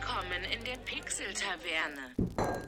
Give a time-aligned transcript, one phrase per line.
[0.00, 2.60] Willkommen in der Pixel-Taverne.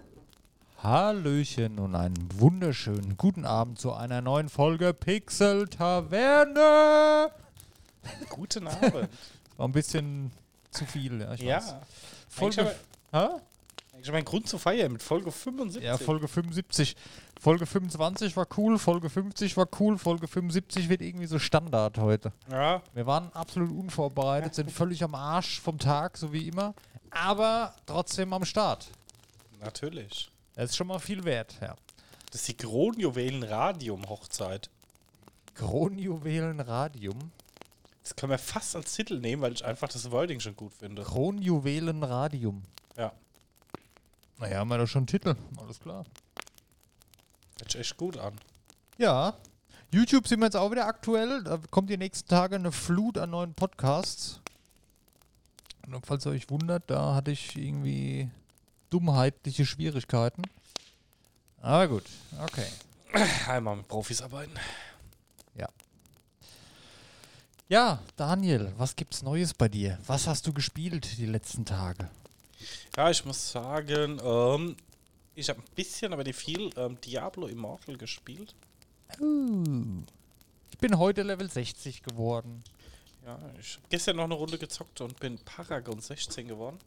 [0.81, 7.33] Hallöchen und einen wunderschönen guten Abend zu einer neuen Folge Pixel Taverne.
[8.31, 9.09] Guten Abend.
[9.57, 10.31] War ein bisschen
[10.71, 11.35] zu viel, ja.
[11.35, 11.57] Ich ja.
[11.57, 11.75] weiß.
[12.29, 12.77] Folge,
[13.97, 15.83] Eigentlich mein Grund zu feiern mit Folge 75.
[15.83, 16.97] ja, Folge 75.
[17.41, 22.31] Folge 25 war cool, Folge 50 war cool, Folge 75 wird irgendwie so Standard heute.
[22.51, 26.75] Ja, Wir waren absolut unvorbereitet, sind völlig am Arsch vom Tag, so wie immer,
[27.11, 28.89] aber trotzdem am Start.
[29.61, 30.31] natürlich.
[30.57, 31.75] Das ist schon mal viel wert, ja.
[32.33, 34.69] Das ist die Kronjuwelen Radium Hochzeit.
[35.55, 37.31] Kronjuwelen Radium.
[38.03, 41.03] Das können wir fast als Titel nehmen, weil ich einfach das Wording schon gut finde.
[41.03, 42.63] Kronjuwelen Radium.
[42.97, 43.13] Ja,
[44.39, 45.35] Naja, haben wir da schon einen Titel.
[45.57, 46.05] Alles klar.
[47.59, 48.35] hört sich echt gut an.
[48.99, 49.35] Ja.
[49.93, 51.45] YouTube sind wir jetzt auch wieder aktuell.
[51.45, 54.41] Da kommt die nächsten Tage eine Flut an neuen Podcasts.
[55.87, 58.29] Und falls ihr euch wundert, da hatte ich irgendwie
[58.91, 60.43] dummheitliche Schwierigkeiten.
[61.63, 62.05] Aber gut,
[62.43, 62.67] okay.
[63.49, 64.55] Einmal mit Profis arbeiten.
[67.69, 69.99] Ja, Daniel, was gibt's Neues bei dir?
[70.07, 72.09] Was hast du gespielt die letzten Tage?
[72.97, 74.77] Ja, ich muss sagen, ähm,
[75.35, 78.55] ich habe ein bisschen, aber nicht viel, ähm, Diablo Immortal gespielt.
[79.21, 80.03] Uh,
[80.71, 82.65] ich bin heute Level 60 geworden.
[83.25, 86.79] Ja, ich habe gestern noch eine Runde gezockt und bin Paragon 16 geworden.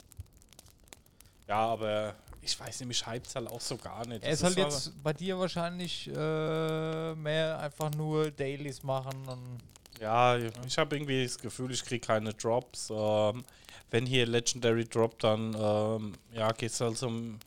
[1.47, 4.23] Ja, aber ich weiß mich hypt's halt auch so gar nicht.
[4.23, 9.59] Er ist halt jetzt bei dir wahrscheinlich äh, mehr einfach nur Dailies machen und
[9.99, 12.89] Ja, ich habe irgendwie das Gefühl, ich kriege keine Drops.
[12.89, 13.43] Ähm,
[13.91, 17.39] wenn hier Legendary Drop, dann ähm, ja, geht es halt zum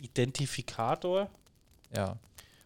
[0.00, 1.28] Identifikator
[1.94, 2.16] ja,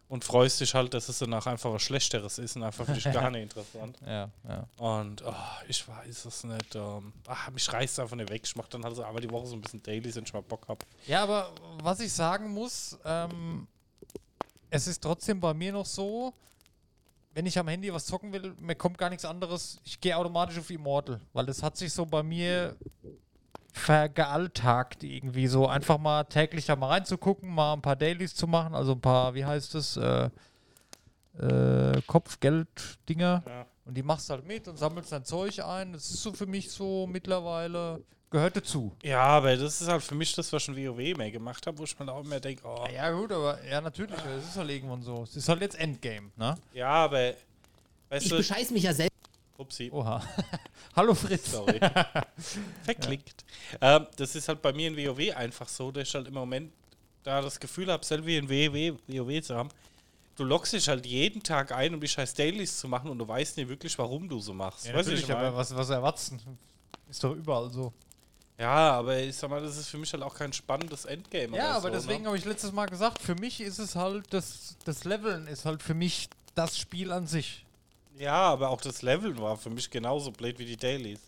[0.09, 3.05] und freust dich halt, dass es danach einfach was Schlechteres ist und einfach für dich
[3.05, 3.97] gar nicht interessant.
[4.05, 4.67] ja, ja.
[4.77, 5.35] Und oh,
[5.69, 6.75] ich weiß es nicht.
[6.75, 8.43] Ähm, ach, mich reißt einfach nicht weg.
[8.45, 10.43] Ich mache dann halt so einmal die Woche so ein bisschen Dailies, wenn ich mal
[10.43, 10.85] Bock habe.
[11.07, 13.67] Ja, aber was ich sagen muss, ähm,
[14.69, 16.35] es ist trotzdem bei mir noch so,
[17.33, 19.81] wenn ich am Handy was zocken will, mir kommt gar nichts anderes.
[19.85, 22.77] Ich gehe automatisch auf Immortal, weil das hat sich so bei mir
[23.73, 28.75] vergealltagt irgendwie so einfach mal täglich da mal reinzugucken, mal ein paar Dailies zu machen,
[28.75, 30.31] also ein paar, wie heißt es, äh,
[31.39, 33.43] äh, Kopfgeld-Dinger.
[33.47, 33.67] Ja.
[33.85, 35.93] Und die machst halt mit und sammelst dein Zeug ein.
[35.93, 38.93] Das ist so für mich so mittlerweile, gehört dazu.
[39.03, 41.77] ja, aber das ist halt für mich das, was ich schon WoW mehr gemacht habe,
[41.79, 44.71] wo ich mir auch immer denke, oh, Ja, gut, aber ja, natürlich, es ist halt
[44.71, 45.25] irgendwann so.
[45.25, 46.55] Es ist halt jetzt Endgame, ne?
[46.73, 47.35] ja, aber
[48.09, 49.11] weißt Ich du, bescheiß mich ja selbst.
[49.59, 49.91] upsie.
[49.91, 50.23] Oha.
[50.97, 51.51] Hallo Fritz.
[51.53, 51.79] Sorry.
[52.85, 53.45] Verklickt.
[53.81, 56.73] Ähm, das ist halt bei mir in WoW einfach so, dass ich halt im Moment
[57.23, 59.69] da das Gefühl habe, selber in WoW, WoW zu haben.
[60.37, 63.29] Du loggst dich halt jeden Tag ein, um die scheiß Dailies zu machen und du
[63.29, 64.87] weißt nicht wirklich, warum du so machst.
[64.87, 66.41] Ja, Weißt du, natürlich, ich aber was, was erwarten?
[67.11, 67.93] Ist doch überall so.
[68.61, 71.57] Ja, aber ich sag mal, das ist für mich halt auch kein spannendes Endgame.
[71.57, 72.29] Ja, aber so, deswegen Ne?
[72.29, 75.83] habe ich letztes Mal gesagt, für mich ist es halt, das, das Leveln ist halt
[75.83, 77.65] für mich das Spiel an sich.
[78.19, 81.21] Ja, aber auch das Leveln war für mich genauso blöd wie die Dailies.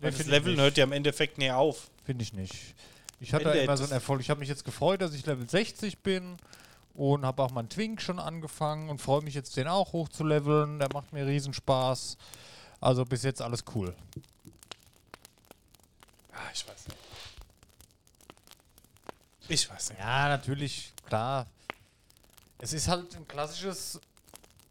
[0.00, 1.90] Weil das Leveln hört ja im Endeffekt nie auf.
[2.04, 2.74] Finde ich nicht.
[3.20, 4.20] Ich hatte Wenn der immer so einen Erfolg.
[4.20, 6.36] Ich habe mich jetzt gefreut, dass ich Level 60 bin
[6.94, 10.78] und habe auch meinen Twink schon angefangen und freue mich jetzt, den auch hochzuleveln.
[10.78, 12.16] Der macht mir riesen Spaß.
[12.80, 13.94] Also bis jetzt alles cool.
[16.52, 16.98] Ich weiß nicht.
[19.48, 19.98] Ich weiß nicht.
[19.98, 21.46] Ja, natürlich, klar.
[22.58, 24.00] Es ist halt ein klassisches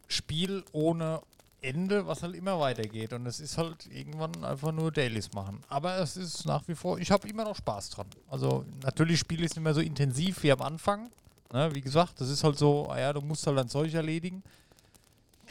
[0.08, 1.20] Spiel ohne
[1.60, 3.12] Ende, was halt immer weitergeht.
[3.12, 5.62] Und es ist halt irgendwann einfach nur Dailies machen.
[5.68, 8.06] Aber es ist nach wie vor, ich habe immer noch Spaß dran.
[8.30, 11.10] Also natürlich spiele ich es nicht mehr so intensiv wie am Anfang.
[11.52, 14.42] Ne, wie gesagt, das ist halt so, ah ja, du musst halt dein Zeug erledigen.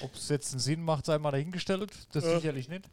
[0.01, 1.91] Ob es jetzt einen Sinn macht, sei mal dahingestellt.
[2.11, 2.37] Das Ja.
[2.37, 2.85] sicherlich nicht.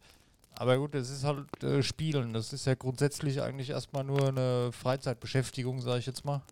[0.56, 2.32] Aber gut, es ist halt äh, Spielen.
[2.32, 6.42] Das ist ja grundsätzlich eigentlich erstmal nur eine Freizeitbeschäftigung, sage ich jetzt mal.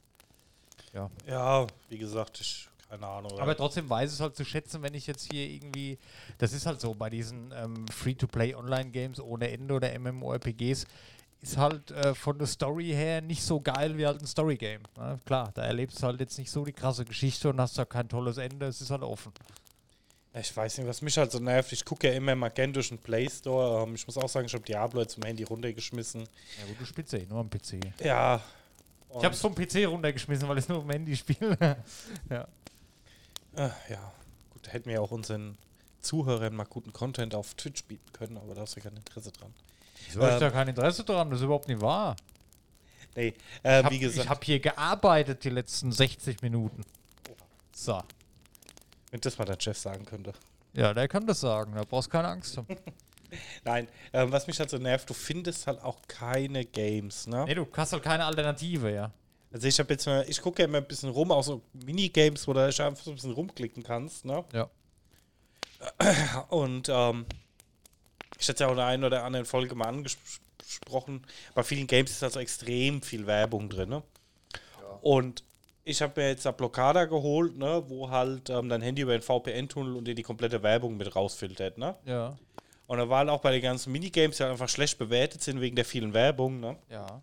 [0.93, 1.11] Ja.
[1.27, 3.39] Ja, wie gesagt, ich keine Ahnung.
[3.39, 5.99] Aber trotzdem weiß es halt zu schätzen, wenn ich jetzt hier irgendwie,
[6.39, 10.87] das ist halt so bei diesen ähm, Free-to-Play-Online-Games ohne Ende oder MMORPGs,
[11.41, 14.83] ist halt äh, von der Story her nicht so geil wie halt ein Story-Game.
[14.97, 15.19] Ne?
[15.27, 18.09] Klar, da erlebst du halt jetzt nicht so die krasse Geschichte und hast da kein
[18.09, 19.33] tolles Ende, es ist halt offen.
[20.39, 21.73] Ich weiß nicht, was mich halt so nervt.
[21.73, 23.85] Ich gucke ja immer mal gern durch den Play Store.
[23.85, 26.21] Ähm, ich muss auch sagen, ich habe Diablo jetzt zum Handy runtergeschmissen.
[26.23, 27.81] Ja gut, du spielst ja eh nur am PC.
[28.05, 28.41] Ja.
[29.19, 31.57] Ich hab's vom PC runtergeschmissen, weil ich nur auf dem Handy spiele.
[32.31, 32.47] ja.
[33.57, 34.13] Äh, ja,
[34.51, 35.57] gut, hätten wir auch unseren
[36.03, 39.55] Zuhörern mal guten Content auf Twitch bieten können, aber da hast du kein Interesse dran.
[40.07, 41.31] Wieso ich Ähm, da kein Interesse dran?
[41.31, 42.15] Das ist überhaupt nicht wahr.
[43.15, 43.33] Nee,
[43.63, 46.83] äh, hab, wie gesagt, ich habe hier gearbeitet die letzten 60 Minuten.
[47.75, 48.03] So.
[49.17, 50.35] Wenn das mal der Chef sagen könnte.
[50.75, 51.73] Ja, der kann das sagen.
[51.75, 52.67] Da brauchst keine Angst haben.
[53.65, 57.45] Nein, ähm, was mich halt so nervt, du findest halt auch keine Games, ne?
[57.47, 59.11] Nee, du hast halt keine Alternative, ja.
[59.51, 62.47] Also ich habe jetzt mal, ich gucke ja immer ein bisschen rum, auch so Minigames,
[62.47, 64.45] wo du einfach so ein bisschen rumklicken kannst, ne?
[64.53, 64.69] Ja.
[66.51, 67.25] Und ähm,
[68.39, 72.11] ich hatte ja auch in der einen oder anderen Folge mal angesprochen, bei vielen Games
[72.11, 74.03] ist also extrem viel Werbung drin, ne?
[75.01, 75.43] Und
[75.87, 79.23] ich habe mir jetzt eine Blockada geholt, ne, wo halt ähm, dein Handy über den
[79.23, 81.95] VPN-Tunnel und dir die komplette Werbung mit rausfiltert, ne?
[82.05, 82.37] Ja.
[82.89, 85.77] Und da waren auch bei den ganzen Minigames, die halt einfach schlecht bewertet sind wegen
[85.77, 86.77] der vielen Werbung, ne?
[86.91, 87.23] Ja.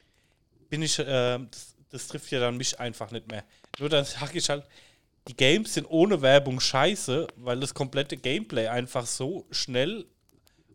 [0.69, 3.44] Bin ich, äh, das, das trifft ja dann mich einfach nicht mehr.
[3.80, 4.63] Nur dann sage ich halt,
[5.27, 10.06] die Games sind ohne Werbung scheiße, weil das komplette Gameplay einfach so schnell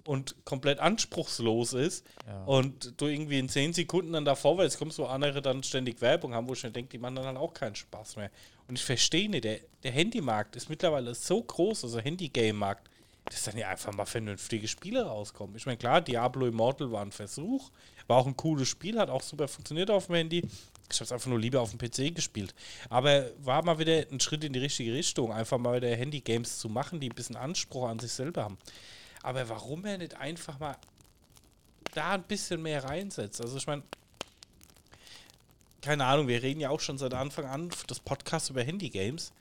[0.08, 2.44] und komplett anspruchslos ist Ja.
[2.44, 6.32] und du irgendwie in 10 Sekunden dann da vorwärts kommst, wo andere dann ständig Werbung
[6.34, 8.30] haben, wo ich mir denke, die machen dann halt auch keinen Spaß mehr.
[8.68, 12.88] Und ich verstehe nicht, der, der Handymarkt ist mittlerweile so groß, also Handy-Game-Markt,
[13.26, 15.54] dass dann ja einfach mal vernünftige Spiele rauskommen.
[15.56, 17.70] Ich meine, klar, Diablo Immortal war ein Versuch,
[18.06, 20.38] war auch ein cooles Spiel, hat auch super funktioniert auf dem Handy.
[20.90, 22.54] Ich habe es einfach nur lieber auf dem PC gespielt.
[22.88, 26.70] Aber war mal wieder ein Schritt in die richtige Richtung, einfach mal wieder Handy-Games zu
[26.70, 28.56] machen, die ein bisschen Anspruch an sich selber haben.
[29.22, 30.76] Aber warum er nicht einfach mal
[31.94, 33.40] da ein bisschen mehr reinsetzt?
[33.40, 33.82] Also ich meine,
[35.82, 39.32] keine Ahnung, wir reden ja auch schon seit Anfang an des Podcasts über Handy-Games.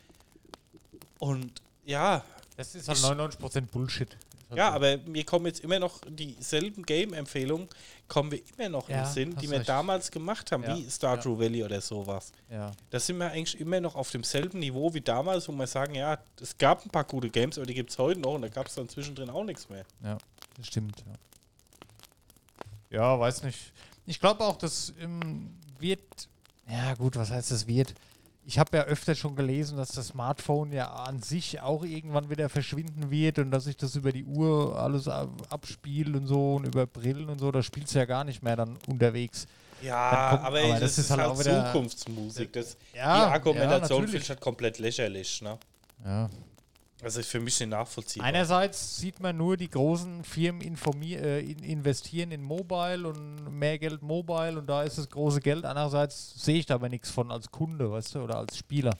[1.20, 2.24] Und ja,
[2.58, 4.18] Das ist halt Ich- 99% Bullshit.
[4.56, 7.68] Ja, aber mir kommen jetzt immer noch dieselben Game-Empfehlungen,
[8.08, 9.70] kommen wir immer noch Ja, im Sinn, die wir recht.
[9.70, 11.26] damals gemacht haben, Ja, wie Star ja.
[11.26, 12.32] Valley oder sowas.
[12.50, 12.72] Ja.
[12.90, 16.18] Da sind wir eigentlich immer noch auf demselben Niveau wie damals, wo wir sagen, ja,
[16.40, 18.68] es gab ein paar gute Games, aber die gibt es heute noch und da gab
[18.68, 19.86] es dann zwischendrin auch nichts mehr.
[20.04, 20.18] Ja,
[20.56, 21.04] das stimmt.
[22.90, 23.74] Ja, ja weiß nicht.
[24.06, 26.30] Ich glaube auch, das ähm, wird.
[26.70, 27.94] Ja, gut, was heißt das wird?
[28.50, 32.48] Ich habe ja öfter schon gelesen, dass das Smartphone ja an sich auch irgendwann wieder
[32.48, 36.66] verschwinden wird und dass sich das über die Uhr alles ab- abspielt und so und
[36.66, 37.52] über Brillen und so.
[37.52, 39.48] Da spielst du ja gar nicht mehr dann unterwegs.
[39.82, 42.54] Ja, Dann kommt- aber, aber das, das ist halt halt, auch wieder- Zukunftsmusik.
[42.54, 45.42] Das, Ja, die Argumentation ja, finde ich halt komplett lächerlich.
[45.42, 45.58] Ne?
[46.06, 46.30] Ja.
[47.04, 48.28] Also ist für mich nicht nachvollziehbar.
[48.28, 50.62] Einerseits sieht man nur, die großen Firmen
[51.04, 55.64] äh, in, investieren in Mobile und mehr Geld Mobile und da ist das große Geld.
[55.66, 58.98] Andererseits sehe ich da aber nichts von als Kunde, weißt du, oder als Spieler.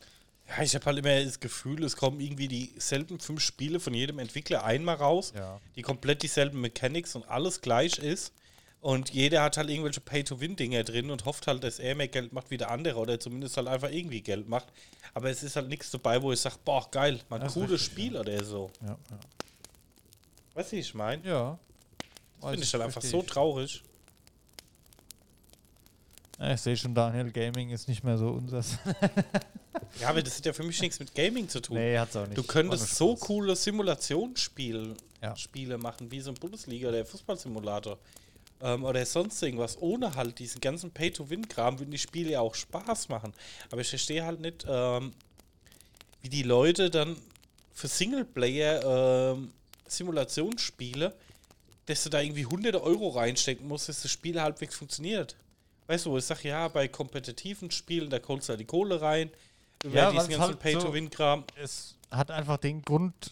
[0.48, 4.20] Ja, ich habe halt immer das Gefühl, es kommen irgendwie dieselben fünf Spiele von jedem
[4.20, 5.60] Entwickler einmal raus, Ja.
[5.76, 8.32] die komplett dieselben Mechanics und alles gleich ist.
[8.80, 12.52] Und jeder hat halt irgendwelche Pay-to-Win-Dinger drin und hofft halt, dass er mehr Geld macht
[12.52, 14.68] wie der andere oder zumindest halt einfach irgendwie Geld macht.
[15.14, 17.86] Aber es ist halt nichts dabei, wo ich sage, boah, geil, mal ein cooles richtig,
[17.92, 18.70] Spiel oder so.
[18.82, 19.20] Ja, ja.
[20.54, 21.28] Weißt du, ich meine?
[21.28, 21.58] ja.
[22.40, 23.84] Das finde ich halt einfach so traurig.
[23.84, 23.84] ich.
[26.40, 28.78] Ja, ich sehe schon, Daniel Gaming ist nicht mehr so unseres.
[30.02, 31.78] Ja, aber das hat ja für mich nichts mit Gaming zu tun.
[31.78, 32.38] nee, hat's auch nicht.
[32.38, 35.36] Du könntest so coole Simulationsspiele Ja.
[35.36, 37.98] Spiele machen, wie so ein Bundesliga oder Fußballsimulator.
[38.62, 39.78] Ähm, oder sonst irgendwas.
[39.80, 43.34] Ohne halt diesen ganzen Pay-to-Win-Kram würden die Spiele ja auch Spaß machen.
[43.72, 45.14] Aber ich verstehe halt nicht, ähm,
[46.22, 47.16] wie die Leute dann
[47.74, 49.52] für Singleplayer ähm,
[49.88, 51.14] Simulationsspiele,
[51.86, 55.36] dass du da irgendwie hunderte Euro reinstecken musst, dass das Spiel halbwegs funktioniert.
[55.86, 59.00] Weißt du, wo ich sage, ja, bei kompetitiven Spielen, da holst du halt die Kohle
[59.02, 59.30] rein,
[59.84, 61.44] über Ja, diesen ganzen halt so- Pay-to-Win-Kram.
[61.56, 63.32] Es hat einfach den Grund,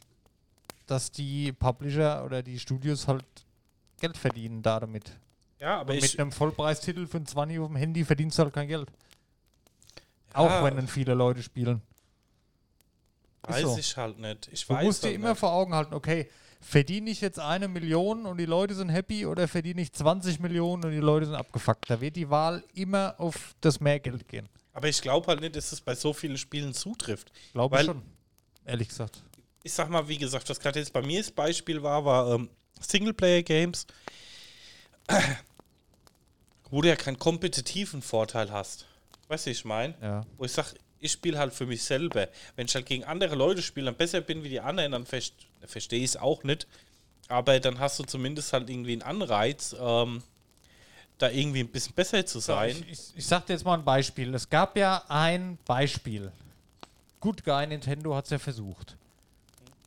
[0.87, 3.25] dass die Publisher oder die Studios halt
[3.99, 5.11] Geld verdienen da damit.
[5.59, 8.53] Ja, aber Und mit einem Vollpreistitel für ein 20 auf dem Handy verdienst du halt
[8.53, 8.89] kein Geld.
[10.33, 10.39] Ja.
[10.39, 11.81] Auch wenn dann viele Leute spielen.
[13.43, 13.77] Weiß so.
[13.77, 14.49] ich halt nicht.
[14.51, 15.39] Ich Du weiß musst dir halt immer nicht.
[15.39, 19.47] vor Augen halten, okay, verdiene ich jetzt eine Million und die Leute sind happy oder
[19.47, 21.89] verdiene ich 20 Millionen und die Leute sind abgefuckt.
[21.89, 24.49] Da wird die Wahl immer auf das Mehrgeld gehen.
[24.73, 27.31] Aber ich glaube halt nicht, dass es bei so vielen Spielen zutrifft.
[27.53, 28.01] Glaube ich schon.
[28.65, 29.23] Ehrlich gesagt.
[29.63, 32.49] Ich sag mal, wie gesagt, was gerade jetzt bei mir das Beispiel war, war ähm,
[32.79, 33.87] Singleplayer-Games,
[36.69, 38.85] wo du ja keinen kompetitiven Vorteil hast.
[39.27, 39.95] Weißt du, ich meine?
[40.01, 40.25] Ja.
[40.37, 42.27] Wo ich sag, ich spiele halt für mich selber.
[42.55, 45.33] Wenn ich halt gegen andere Leute spiele und besser bin wie die anderen, dann verst
[45.65, 46.67] verstehe ich es auch nicht.
[47.27, 50.21] Aber dann hast du zumindest halt irgendwie einen Anreiz, ähm,
[51.17, 52.71] da irgendwie ein bisschen besser zu sein.
[52.71, 54.33] ich, ich, ich sag dir jetzt mal ein Beispiel.
[54.35, 56.31] Es gab ja ein Beispiel.
[57.19, 58.95] Good Guy Nintendo hat es ja versucht.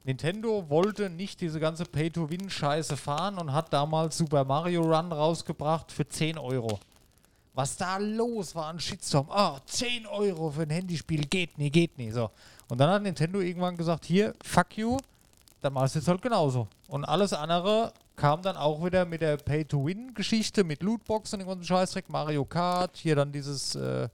[0.04, 6.08] Nintendo wollte nicht diese ganze Pay-to-Win-Scheiße fahren und hat damals Super Mario Run rausgebracht für
[6.08, 6.78] 10 Euro.
[7.54, 9.28] Was da los war an Shitstorm.
[9.30, 12.10] Ah, 10 Euro für ein Handyspiel geht nie, geht nie.
[12.10, 12.30] So.
[12.68, 14.96] Und dann hat Nintendo irgendwann gesagt, hier, fuck you,
[15.60, 16.68] dann machst du jetzt halt genauso.
[16.86, 21.64] Und alles andere kam dann auch wieder mit der Pay-to-Win-Geschichte, mit Lootboxen und dem ganzen
[21.64, 24.08] Scheißdreck, Mario Kart, hier dann dieses, äh,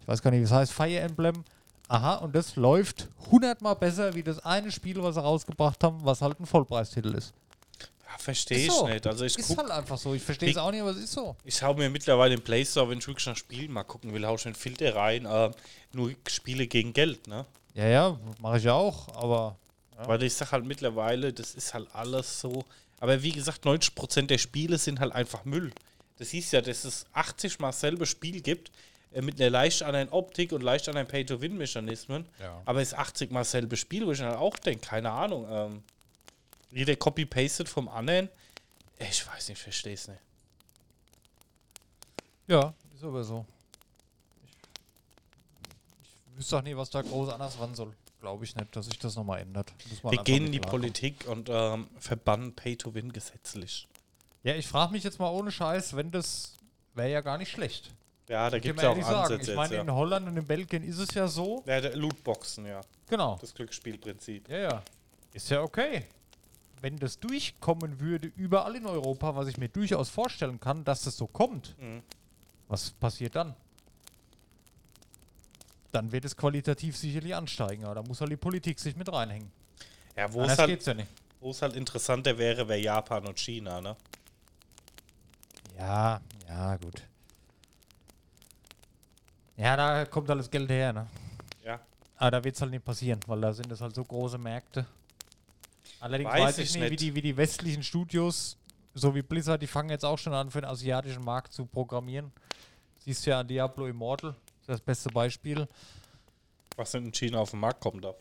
[0.00, 1.44] ich weiß gar nicht, wie es heißt, Fire Emblem.
[1.90, 6.22] Aha, und das läuft hundertmal besser wie das eine Spiel, was sie rausgebracht haben, was
[6.22, 7.34] halt ein Vollpreistitel ist.
[7.80, 8.86] Ja, verstehe ich so.
[8.86, 9.04] nicht.
[9.08, 10.14] Also ich ist guck, halt einfach so.
[10.14, 11.34] Ich verstehe es auch nicht, aber es ist so.
[11.44, 14.24] ich schaue mir mittlerweile im Play Store, wenn ich wirklich nach Spielen mal gucken will,
[14.24, 15.26] hau ich einen Filter rein.
[15.26, 15.50] Äh,
[15.92, 17.44] nur Spiele gegen Geld, ne?
[17.74, 19.56] Ja, ja, mache ich auch, aber
[19.96, 22.64] Weil ich sag halt mittlerweile, das ist halt alles so.
[23.00, 25.72] Aber wie gesagt, 90% der Spiele sind halt einfach Müll.
[26.18, 28.70] Das hieß ja, dass es 80 mal selbe Spiel gibt,
[29.12, 32.26] mit einer leicht anderen Optik und leicht anderen Pay-to-Win-Mechanismen.
[32.38, 32.62] Ja.
[32.64, 35.46] Aber es ist 80 mal selbe Spiel, wo ich dann auch denke, keine Ahnung.
[35.50, 35.82] Ähm,
[36.70, 38.28] jeder copy-pastet vom anderen.
[38.98, 40.20] Ich weiß nicht, verstehe es nicht.
[42.46, 43.44] ja, ist aber so.
[46.02, 47.92] Ich, ich wüsste auch nie, was da groß anders ran soll.
[48.20, 49.72] Glaube ich nicht, dass sich das nochmal ändert.
[50.02, 50.60] Wir gehen in die.
[50.60, 53.88] Politik und ähm, verbannen Pay-to-Win gesetzlich.
[54.42, 56.54] Ja, ich frage mich jetzt mal ohne Scheiß, wenn das
[56.94, 57.92] wäre ja gar nicht schlecht.
[58.30, 59.94] Ja, da gibt es ja auch ehrlich sagen, Ansätze ich meine, jetzt, in ja.
[59.94, 61.64] Holland und in Belgien ist es ja so.
[61.66, 61.80] ja.
[61.80, 62.80] der Lootboxen, ja.
[63.08, 63.36] Genau.
[63.40, 64.48] Das Glücksspielprinzip.
[64.48, 64.82] Ja, ja.
[65.32, 66.06] Ist ja okay.
[66.80, 71.16] Wenn das durchkommen würde, überall in Europa, was ich mir durchaus vorstellen kann, dass das
[71.16, 72.02] so kommt, Mhm.
[72.68, 73.56] was passiert dann?
[75.90, 79.50] Dann wird es qualitativ sicherlich ansteigen, aber da muss halt die Politik sich mit reinhängen.
[80.16, 81.08] Ja, wo es halt geht's ja nicht.
[81.40, 83.96] Wo es halt interessanter wäre, wäre Japan und China, ne?
[85.76, 87.02] Ja, ja, gut.
[89.60, 91.06] Ja, da kommt alles Geld her, ne?
[91.62, 91.78] Ja.
[92.16, 94.86] Aber da wird es halt nicht passieren, weil da sind es halt so große Märkte.
[96.00, 97.00] Allerdings Weiß weiß, ich ich nicht, Wie, nicht.
[97.02, 98.56] die, wie die westlichen Studios,
[98.94, 102.32] so wie Blizzard, die fangen jetzt auch schon an, für den asiatischen Markt zu programmieren.
[103.00, 105.68] Siehst du ja an Diablo Immortal, das ist das beste Beispiel.
[106.76, 108.14] Was in China auf den Markt kommt da.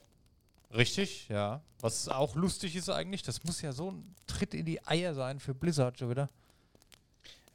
[0.76, 1.62] Richtig, ja.
[1.80, 5.40] Was auch lustig ist eigentlich, das muss ja so ein Tritt in die Eier sein
[5.40, 6.28] für Blizzard schon wieder.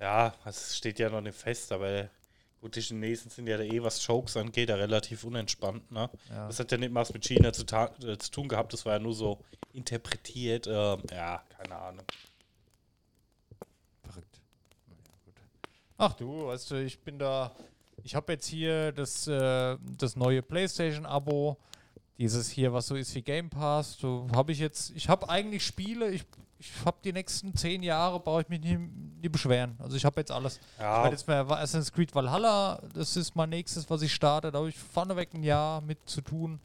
[0.00, 2.08] Ja, das steht ja noch nicht fest, aber
[2.64, 6.08] gut, die Chinesen sind ja da eh, was Jokes angeht, da relativ unentspannt, ne?
[6.30, 6.46] Ja.
[6.46, 8.94] Das hat ja nicht mal was mit China zu, äh, zu tun gehabt, das war
[8.94, 9.38] ja nur so
[9.74, 12.06] interpretiert, ähm, ja, keine Ahnung.
[14.02, 14.40] Verrückt.
[15.98, 17.54] Ach du, weißt du, ich bin da.
[18.02, 21.58] Ich habe jetzt hier das, äh, das neue PlayStation-Abo.
[22.16, 23.98] Dieses hier, was so ist wie Game Pass.
[23.98, 24.90] So habe ich jetzt.
[24.96, 26.10] Ich habe eigentlich Spiele.
[26.10, 26.24] Ich,
[26.64, 29.76] ich habe die nächsten zehn Jahre, brauche ich mich nie, nie beschweren.
[29.78, 30.56] Also ich habe jetzt alles.
[30.76, 32.80] Ich Ja, werde jetzt mal Assassin's Creed Valhalla.
[32.94, 34.50] Das ist mein nächstes, was ich starte.
[34.50, 36.60] Da habe ich vorneweg ein Jahr mit zu tun.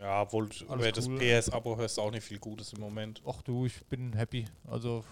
[0.00, 1.18] ja, obwohl über das cool.
[1.18, 3.22] PS-Abo hörst du auch nicht viel Gutes im Moment.
[3.26, 4.44] Ach du, ich bin happy.
[4.68, 5.04] Also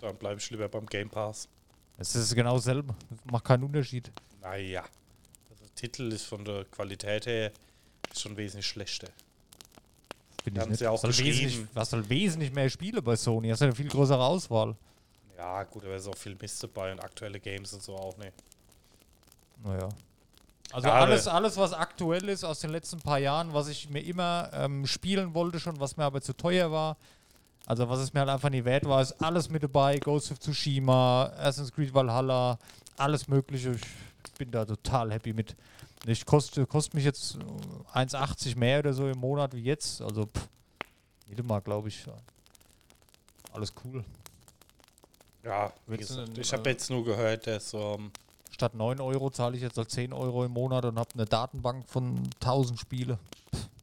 [0.00, 1.48] Dann bleibe ich lieber beim Game Pass.
[1.98, 2.94] es ist genau dasselbe.
[3.30, 4.10] Macht keinen Unterschied.
[4.42, 4.82] Naja.
[5.50, 7.52] Also Titel ist von der Qualität her
[8.14, 9.08] schon wesentlich schlechter.
[10.42, 10.78] Finde ich nicht.
[10.78, 13.48] sie auch Hast halt wesentlich, hast halt wesentlich mehr Spiele bei Sony.
[13.50, 14.74] Hast ja eine viel größere Auswahl.
[15.36, 18.16] Ja, gut, aber es ist auch viel Mist dabei und aktuelle Games und so auch
[18.16, 18.32] nicht.
[19.64, 19.88] Naja.
[20.72, 24.00] Also Ja, alles, alles, was aktuell ist aus den letzten paar Jahren, was ich mir
[24.00, 26.96] immer ähm, spielen wollte schon, was mir aber zu teuer war.
[27.66, 29.98] Also was es mir halt einfach nie wert war, ist alles mit dabei.
[29.98, 32.58] Ghost of Tsushima, Assassin's Creed Valhalla,
[32.96, 33.72] alles mögliche.
[33.72, 35.54] Ich bin da total happy mit.
[36.06, 40.00] Ich koste, koste mich jetzt äh, 1,80 mehr oder so im Monat wie jetzt.
[40.00, 40.48] Also pff,
[41.28, 42.04] nicht mal, glaube ich.
[43.52, 44.04] Alles cool.
[45.44, 48.12] Ja, gesagt, ich habe äh, jetzt nur gehört, dass ähm,
[48.50, 51.88] Statt 9 Euro zahle ich jetzt halt 10 Euro im Monat und habe eine Datenbank
[51.88, 53.18] von 1000 Spiele.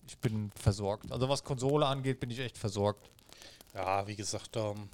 [0.08, 1.12] Ich bin versorgt.
[1.12, 3.10] Also was Konsole angeht, bin ich echt versorgt.
[3.74, 4.90] Ja, wie gesagt, ähm,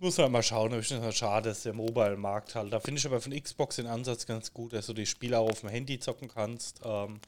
[0.00, 0.78] muss man mal schauen.
[0.78, 2.72] Ich finde es halt schade, dass der Mobile-Markt halt.
[2.72, 5.50] Da finde ich aber von Xbox den Ansatz ganz gut, dass du die Spiele auch
[5.50, 6.80] auf dem Handy zocken kannst.
[6.84, 7.20] Ähm,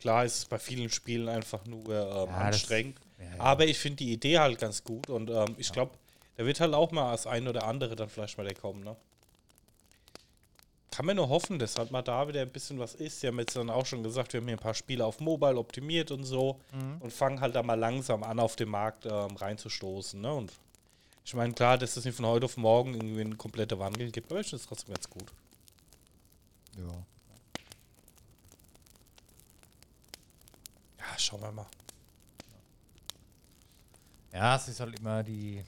[0.00, 2.28] klar ist es bei vielen Spielen einfach nur ähm, Ja, das-
[2.60, 2.98] anstrengend.
[3.18, 3.40] Ja, ja.
[3.42, 5.92] Aber ich finde die Idee halt ganz gut und ähm, ich glaube,
[6.36, 8.94] da wird halt auch mal das ein oder andere dann vielleicht mal der kommen, ne?
[10.90, 13.20] Kann man nur hoffen, dass halt mal da wieder ein bisschen was ist.
[13.20, 15.56] Sie haben jetzt dann auch schon gesagt, wir haben hier ein paar Spiele auf Mobile
[15.56, 16.58] optimiert und so
[17.00, 20.32] und fangen halt da mal langsam an, auf den Markt ähm, reinzustoßen, ne?
[20.32, 20.52] Und
[21.28, 24.32] ich meine, klar, dass es nicht von heute auf morgen irgendwie einen kompletten Wandel gibt,
[24.32, 25.30] aber ich finde es trotzdem ganz gut.
[26.78, 27.04] Ja.
[30.98, 31.66] Ja, schauen wir mal.
[34.32, 35.62] ja, es ist halt immer die.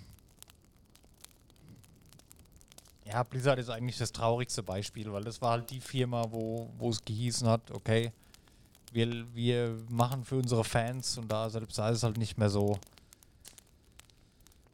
[3.04, 6.88] Ja, Blizzard ist eigentlich das traurigste Beispiel, weil das war halt die Firma, wo wo
[6.88, 8.12] es gehießen hat, okay,
[8.92, 12.48] wir, wir machen für unsere Fans und da selbst da ist es halt nicht mehr
[12.48, 12.78] so.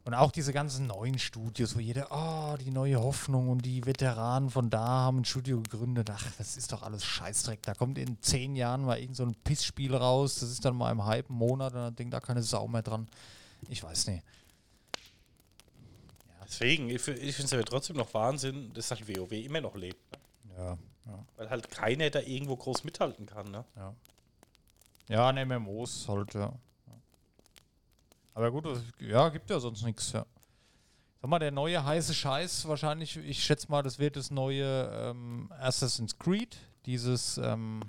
[0.06, 4.50] Und auch diese ganzen neuen Studios, wo jeder, oh, die neue Hoffnung und die Veteranen
[4.50, 6.08] von da haben ein Studio gegründet.
[6.12, 7.60] Ach, das ist doch alles Scheißdreck.
[7.62, 10.38] Da kommt in zehn Jahren mal irgend so ein Pissspiel raus.
[10.38, 13.08] Das ist dann mal im halben Monat und dann denkt da keine Sau mehr dran.
[13.68, 14.22] Ich weiß nicht.
[16.44, 19.98] Deswegen, ich, ich finde es aber trotzdem noch Wahnsinn, dass halt WoW immer noch lebt.
[20.12, 20.54] Ne?
[20.56, 21.24] Ja, ja.
[21.36, 23.64] Weil halt keiner da irgendwo groß mithalten kann, ne?
[25.08, 26.52] Ja, an MMOs halt, ja.
[28.36, 28.68] Aber gut,
[29.00, 30.26] ja, gibt ja sonst nichts, ja.
[31.22, 35.50] Sag mal, der neue heiße Scheiß wahrscheinlich, ich schätze mal, das wird das neue ähm,
[35.58, 37.80] Assassin's Creed, dieses, ähm,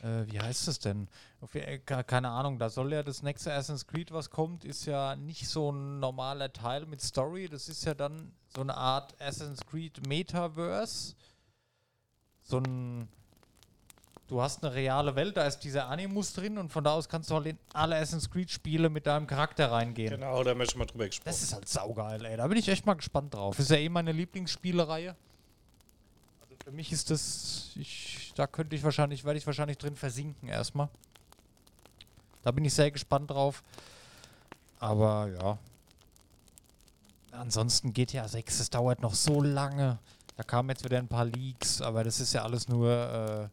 [0.00, 1.08] äh, wie heißt das denn?
[1.52, 5.46] Äh, keine Ahnung, da soll ja das nächste Assassin's Creed, was kommt, ist ja nicht
[5.46, 10.06] so ein normaler Teil mit Story, das ist ja dann so eine Art Assassin's Creed
[10.06, 11.14] Metaverse.
[12.40, 13.08] So ein
[14.28, 17.30] du hast eine reale Welt, da ist dieser Animus drin und von da aus kannst
[17.30, 20.10] du halt in alle Assassin's Creed Spiele mit deinem Charakter reingehen.
[20.10, 21.28] Genau, da haben wir schon mal drüber gesprochen.
[21.28, 22.36] Das ist halt saugeil, ey.
[22.36, 23.58] Da bin ich echt mal gespannt drauf.
[23.58, 25.16] Ist ja eh meine Lieblingsspielereihe.
[26.42, 30.48] Also für mich ist das, ich, da könnte ich wahrscheinlich, werde ich wahrscheinlich drin versinken
[30.48, 30.88] erstmal.
[32.42, 33.62] Da bin ich sehr gespannt drauf.
[34.78, 35.58] Aber ja.
[37.32, 39.98] Ansonsten GTA 6, es dauert noch so lange.
[40.36, 43.48] Da kamen jetzt wieder ein paar Leaks, aber das ist ja alles nur äh,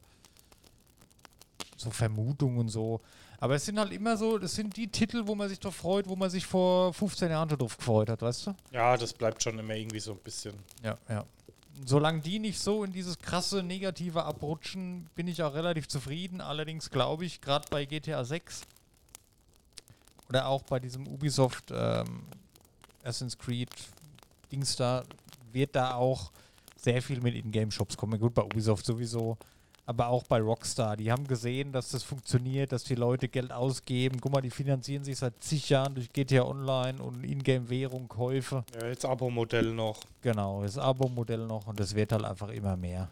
[1.75, 3.01] so Vermutungen und so.
[3.39, 6.08] Aber es sind halt immer so, das sind die Titel, wo man sich drauf freut,
[6.08, 8.55] wo man sich vor 15 Jahren schon drauf gefreut hat, weißt du?
[8.72, 10.55] Ja, das bleibt schon immer irgendwie so ein bisschen.
[10.84, 11.25] Ja, ja.
[11.86, 16.39] Solange die nicht so in dieses krasse Negative abrutschen, bin ich auch relativ zufrieden.
[16.39, 18.62] Allerdings glaube ich, gerade bei GTA 6
[20.29, 22.24] oder auch bei diesem Ubisoft ähm,
[23.03, 23.70] Assassin's Creed
[24.51, 25.03] Dings da,
[25.51, 26.32] wird da auch
[26.77, 28.20] sehr viel mit Ingame-Shops kommen.
[28.20, 29.38] Gut, bei Ubisoft sowieso
[29.86, 30.98] aber auch bei Rockstar.
[30.98, 34.20] Die haben gesehen, dass das funktioniert, dass die Leute Geld ausgeben.
[34.20, 38.63] Guck mal, die finanzieren sich seit zig Jahren durch GTA Online und Ingame-Währung, Käufe.
[38.80, 40.00] Ja, jetzt Abo-Modell noch.
[40.22, 43.10] Genau, das Abo-Modell noch und das wird halt einfach immer mehr.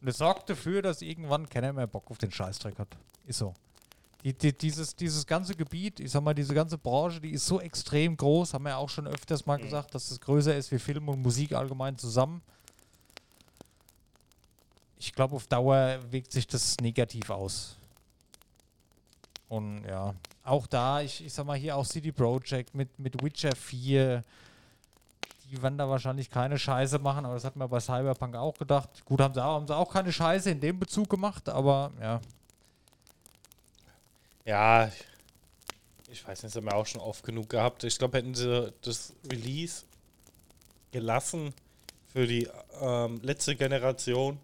[0.00, 2.88] Und es sorgt dafür, dass irgendwann keiner mehr Bock auf den Scheißdreck hat.
[3.26, 3.54] Ist so.
[4.22, 7.60] Die, die, dieses, dieses ganze Gebiet, ich sag mal, diese ganze Branche, die ist so
[7.60, 9.62] extrem groß, haben wir ja auch schon öfters mal mhm.
[9.62, 12.42] gesagt, dass es größer ist wie Film und Musik allgemein zusammen
[15.16, 17.76] glaube, auf Dauer wirkt sich das negativ aus.
[19.48, 23.54] Und ja, auch da, ich, ich sag mal hier auch City Project mit, mit Witcher
[23.54, 24.22] 4,
[25.50, 29.04] die werden da wahrscheinlich keine Scheiße machen, aber das hat man bei Cyberpunk auch gedacht.
[29.04, 32.20] Gut, haben sie auch, haben sie auch keine Scheiße in dem Bezug gemacht, aber ja.
[34.44, 34.90] Ja,
[36.08, 37.84] ich weiß nicht, das haben wir auch schon oft genug gehabt.
[37.84, 39.84] Ich glaube, hätten sie das Release
[40.90, 41.54] gelassen
[42.12, 42.48] für die
[42.80, 44.38] ähm, letzte Generation,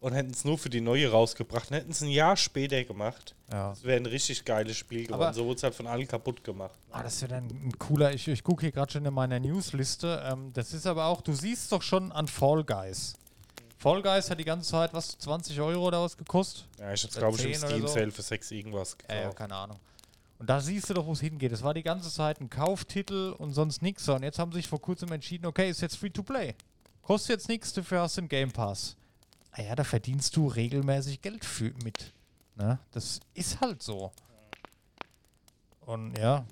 [0.00, 3.34] und hätten es nur für die neue rausgebracht, hätten es ein Jahr später gemacht.
[3.52, 3.70] Ja.
[3.70, 5.22] Das wäre ein richtig geiles Spiel geworden.
[5.22, 6.78] Aber so wurde es halt von allen kaputt gemacht.
[6.90, 8.12] Ah, das wäre dann ein cooler.
[8.12, 10.22] Ich, ich gucke hier gerade schon in meiner Newsliste.
[10.26, 13.14] Ähm, das ist aber auch, du siehst doch schon an Fall Guys.
[13.76, 16.66] Fall Guys hat die ganze Zeit, was, 20 Euro oder was gekostet?
[16.78, 17.86] Ja, ich hab's, glaube ich, im Steam so.
[17.86, 19.22] Sale für 6 irgendwas gekauft.
[19.22, 19.78] Ja, keine Ahnung.
[20.38, 21.52] Und da siehst du doch, wo es hingeht.
[21.52, 24.08] Es war die ganze Zeit ein Kauftitel und sonst nichts.
[24.08, 26.54] Und jetzt haben sie sich vor kurzem entschieden, okay, ist jetzt free to play.
[27.02, 28.96] Kostet jetzt nichts, dafür hast du einen Game Pass
[29.52, 32.12] ah ja, da verdienst du regelmäßig Geld für, mit.
[32.56, 32.78] Ne?
[32.92, 34.12] Das ist halt so.
[35.80, 36.44] Und ja,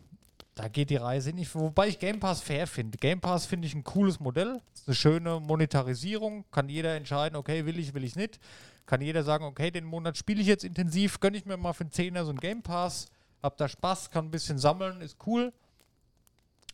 [0.54, 1.54] da geht die Reise nicht.
[1.54, 2.98] Wobei ich Game Pass fair finde.
[2.98, 4.60] Game Pass finde ich ein cooles Modell.
[4.74, 6.44] Ist eine schöne Monetarisierung.
[6.50, 8.40] Kann jeder entscheiden, okay, will ich, will ich nicht.
[8.86, 11.84] Kann jeder sagen, okay, den Monat spiele ich jetzt intensiv, gönne ich mir mal für
[11.84, 13.06] einen Zehner so einen Game Pass.
[13.42, 15.52] Hab da Spaß, kann ein bisschen sammeln, ist cool.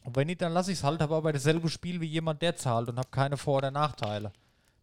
[0.05, 2.57] Und wenn nicht, dann lasse ich es halt, habe aber dasselbe Spiel wie jemand, der
[2.57, 4.33] zahlt und habe keine Vor- oder Nachteile.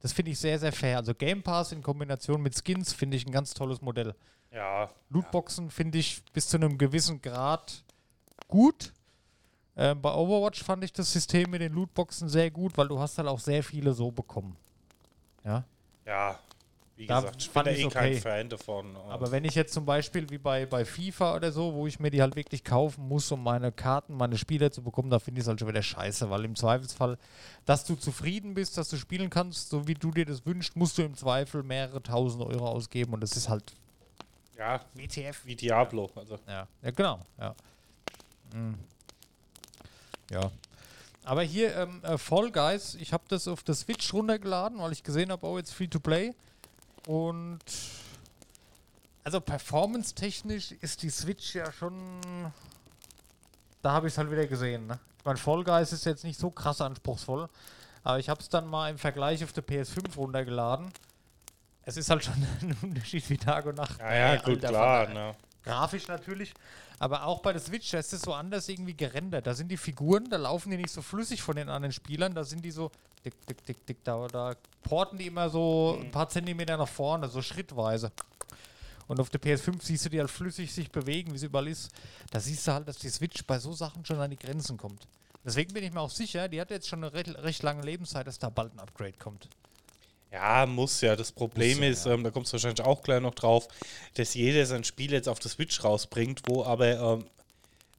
[0.02, 0.98] Das finde ich sehr, sehr fair.
[0.98, 4.16] Also Game Pass in Kombination mit Skins finde ich ein ganz tolles Modell.
[4.52, 4.90] Ja.
[5.10, 5.72] Lootboxen ja.
[5.72, 7.84] finde ich bis zu einem gewissen Grad
[8.48, 8.94] gut.
[9.76, 13.18] Äh, bei Overwatch fand ich das System mit den Lootboxen sehr gut, weil du hast
[13.18, 14.58] halt auch sehr viele so bekommen.
[15.46, 15.64] Ja.
[16.06, 16.40] Ja,
[17.02, 17.94] wie da gesagt, ich bin da eh okay.
[17.94, 18.96] kein Fan davon.
[19.10, 22.12] Aber wenn ich jetzt zum Beispiel wie bei, bei FIFA oder so, wo ich mir
[22.12, 25.44] die halt wirklich kaufen muss, um meine Karten, meine Spieler zu bekommen, da finde ich
[25.44, 27.18] es halt schon wieder scheiße, weil im Zweifelsfall,
[27.66, 30.98] dass du zufrieden bist, dass du spielen kannst, so wie du dir das wünschst, musst
[31.00, 33.74] du im Zweifel mehrere tausend Euro ausgeben und das ist halt
[34.62, 35.44] ja, WTF.
[35.46, 36.12] Wie Diablo.
[36.16, 36.38] Also.
[36.48, 36.68] Ja.
[36.84, 37.20] ja, genau.
[37.40, 37.56] Ja.
[38.54, 38.76] Mhm.
[40.30, 40.52] ja.
[41.24, 45.04] Aber hier ähm, äh, Fall Guys, ich habe das auf der Switch runtergeladen, weil ich
[45.04, 46.36] gesehen habe, oh, jetzt free to play.
[47.08, 47.60] Und
[49.24, 51.94] also performance-technisch ist die Switch ja schon.
[53.82, 54.88] Da habe ich es halt wieder gesehen.
[54.88, 55.00] Ne?
[55.20, 57.48] Ich meine, Fall Guys ist jetzt nicht so krass anspruchsvoll,
[58.04, 60.92] aber ich habe es dann mal im Vergleich auf der PS5 runtergeladen.
[61.84, 64.00] Es ist halt schon ein Unterschied wie Tag und Nacht.
[64.00, 65.08] Ja, ja, gut, klar.
[65.08, 65.36] Ne?
[65.64, 66.54] Grafisch natürlich,
[67.02, 69.48] aber auch bei der Switch, da ist es so anders irgendwie gerendert.
[69.48, 72.44] Da sind die Figuren, da laufen die nicht so flüssig von den anderen Spielern, da
[72.44, 72.92] sind die so
[73.26, 77.28] dick, dick, dick, dick, da, da porten die immer so ein paar Zentimeter nach vorne,
[77.28, 78.12] so schrittweise.
[79.08, 81.90] Und auf der PS5 siehst du die halt flüssig sich bewegen, wie sie überall ist.
[82.30, 85.08] Da siehst du halt, dass die Switch bei so Sachen schon an die Grenzen kommt.
[85.44, 88.28] Deswegen bin ich mir auch sicher, die hat jetzt schon eine recht, recht lange Lebenszeit,
[88.28, 89.50] dass da bald ein Upgrade kommt.
[90.32, 91.16] Ja, muss ja.
[91.16, 93.68] Das Problem ja, ist, ähm, da kommst du wahrscheinlich auch gleich noch drauf,
[94.14, 97.26] dass jeder sein Spiel jetzt auf der Switch rausbringt, wo aber ähm,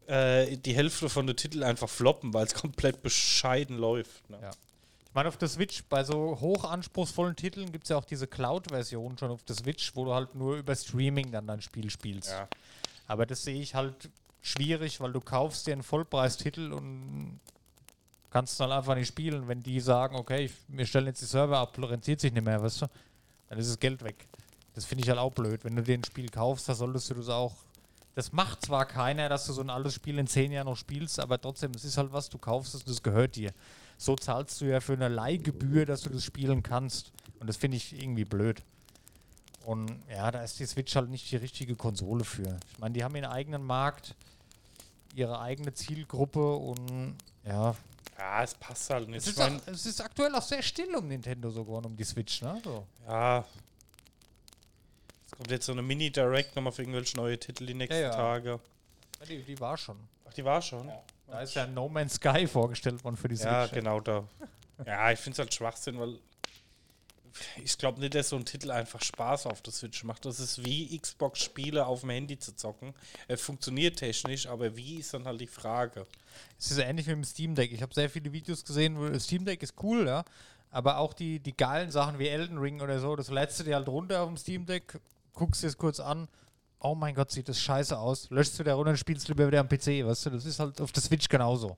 [0.06, 4.28] äh, die Hälfte von den Titeln einfach floppen, weil es komplett bescheiden läuft.
[4.30, 4.38] Ne?
[4.40, 4.50] Ja.
[5.12, 9.18] Ich meine, auf der Switch, bei so hochanspruchsvollen Titeln gibt es ja auch diese Cloud-Version
[9.18, 12.30] schon auf der Switch, wo du halt nur über Streaming dann dein Spiel spielst.
[12.30, 12.48] Ja.
[13.08, 14.08] Aber das sehe ich halt
[14.40, 17.40] schwierig, weil du kaufst dir einen Vollpreistitel und
[18.32, 19.46] kannst dann einfach nicht spielen.
[19.46, 22.82] Wenn die sagen, okay, wir stellen jetzt die Server ab, rentiert sich nicht mehr, weißt
[22.82, 22.86] du,
[23.48, 24.26] dann ist das Geld weg.
[24.74, 25.64] Das finde ich halt auch blöd.
[25.64, 27.54] Wenn du dir ein Spiel kaufst, da solltest du das auch.
[28.14, 31.20] Das macht zwar keiner, dass du so ein altes Spiel in zehn Jahren noch spielst,
[31.20, 33.52] aber trotzdem, es ist halt was, du kaufst es und das gehört dir.
[33.96, 37.12] So zahlst du ja für eine Leihgebühr, dass du das spielen kannst.
[37.38, 38.62] Und das finde ich irgendwie blöd.
[39.64, 42.58] Und ja, da ist die Switch halt nicht die richtige Konsole für.
[42.72, 44.14] Ich meine, die haben ihren eigenen Markt,
[45.14, 47.74] ihre eigene Zielgruppe und ja.
[48.22, 49.18] Ja, es passt halt nicht.
[49.18, 51.86] Es Ich ist, mein, auch, es ist aktuell auch sehr still um Nintendo sogar und
[51.86, 52.60] um die Switch, ne?
[52.62, 52.86] So.
[53.06, 53.44] ja.
[55.26, 58.10] Es kommt jetzt so eine Mini-Direct nochmal für irgendwelche neue Titel die nächsten Ja, ja.
[58.10, 58.60] Tage.
[59.20, 59.96] Ja, die, die war schon.
[60.28, 60.90] Ach, die war schon?
[61.26, 63.46] Da ist ja No Man's Sky vorgestellt worden für die Switch.
[63.50, 64.24] Ja, genau da.
[64.86, 66.18] Ja, ich finde es halt Schwachsinn, weil
[67.62, 70.24] ich glaube nicht, dass so ein Titel einfach Spaß auf der Switch macht.
[70.24, 72.94] Das ist wie Xbox-Spiele auf dem Handy zu zocken.
[73.28, 76.06] Er funktioniert technisch, aber wie ist dann halt die Frage?
[76.58, 77.72] Es ist ähnlich wie mit dem Steam Deck.
[77.72, 80.24] Ich habe sehr viele Videos gesehen, wo das Steam Deck ist cool, ja.
[80.70, 83.74] Aber auch die, die geilen Sachen wie Elden Ring oder so, das lädst du dir
[83.76, 84.98] halt runter auf dem Steam Deck,
[85.34, 86.28] guckst dir es kurz an.
[86.80, 88.28] Oh mein Gott, sieht das scheiße aus.
[88.30, 90.30] Löschst du da runter und spielst lieber wieder am PC, weißt du?
[90.30, 91.76] Das ist halt auf der Switch genauso.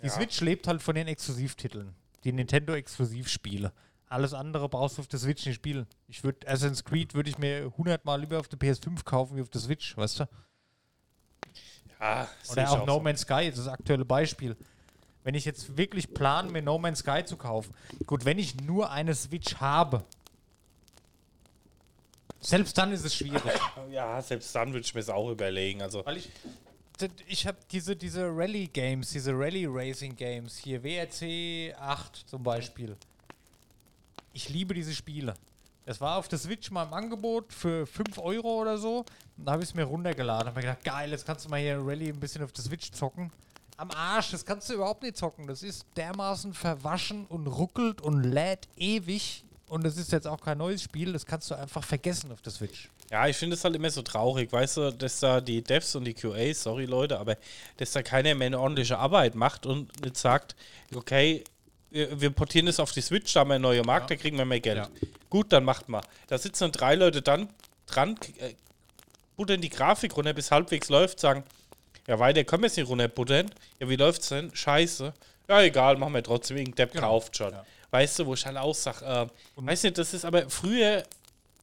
[0.00, 0.12] Die Ja.
[0.12, 1.94] Switch lebt halt von den Exklusivtiteln.
[2.22, 3.72] Die Nintendo-Exklusivspiele.
[4.12, 5.86] Alles andere brauchst du auf der Switch nicht spielen.
[6.06, 9.40] Ich würde Assassin's Creed würde ich mir 100 Mal lieber auf der PS5 kaufen wie
[9.40, 10.28] auf der Switch, weißt du?
[11.98, 13.00] Ja, Oder ich auch No so.
[13.00, 14.54] Man's Sky, das ist das aktuelle Beispiel.
[15.24, 18.90] Wenn ich jetzt wirklich plane, mir No Man's Sky zu kaufen, gut, wenn ich nur
[18.90, 20.04] eine Switch habe,
[22.40, 23.42] selbst dann ist es schwierig.
[23.90, 25.80] Ja, selbst dann würde ich mir es auch überlegen.
[25.80, 26.28] Also, Weil ich,
[27.26, 32.96] ich habe diese, diese Rally-Games, diese Rally-Racing-Games, hier WRC 8 zum Beispiel.
[34.32, 35.34] Ich liebe diese Spiele.
[35.84, 39.04] Es war auf der Switch mal im Angebot für 5 Euro oder so.
[39.36, 40.46] Und da habe ich es mir runtergeladen.
[40.48, 42.92] Habe mir gedacht, geil, jetzt kannst du mal hier Rally ein bisschen auf der Switch
[42.92, 43.32] zocken.
[43.76, 45.46] Am Arsch, das kannst du überhaupt nicht zocken.
[45.46, 49.44] Das ist dermaßen verwaschen und ruckelt und lädt ewig.
[49.68, 51.12] Und das ist jetzt auch kein neues Spiel.
[51.12, 52.88] Das kannst du einfach vergessen auf der Switch.
[53.10, 56.04] ja, ich finde es halt immer so traurig, weißt du, dass da die Devs und
[56.04, 57.36] die QAs, sorry Leute, aber
[57.76, 60.56] dass da keiner mehr eine ordentliche Arbeit macht und nicht sagt,
[60.94, 61.44] okay,
[61.92, 64.36] wir, wir portieren es auf die Switch, da haben wir einen neuen Markt, da kriegen
[64.38, 64.78] wir mehr Geld.
[64.78, 64.88] Ja.
[65.30, 66.02] Gut, dann macht mal.
[66.28, 67.48] Da sitzen dann drei Leute dann
[67.86, 68.54] dran, äh,
[69.36, 71.44] buttern die Grafik runter, bis halbwegs läuft, sagen,
[72.06, 73.50] ja, weiter können wir es nicht runterbuttern.
[73.78, 74.54] Ja, wie läuft's denn?
[74.54, 75.12] Scheiße.
[75.48, 77.08] Ja, egal, machen wir trotzdem, irgendein Depp Genau.
[77.08, 77.52] kauft schon.
[77.52, 77.64] Ja.
[77.90, 79.26] Weißt du, wo ich halt auch sag, äh,
[79.56, 81.04] weißt du, das ist aber früher,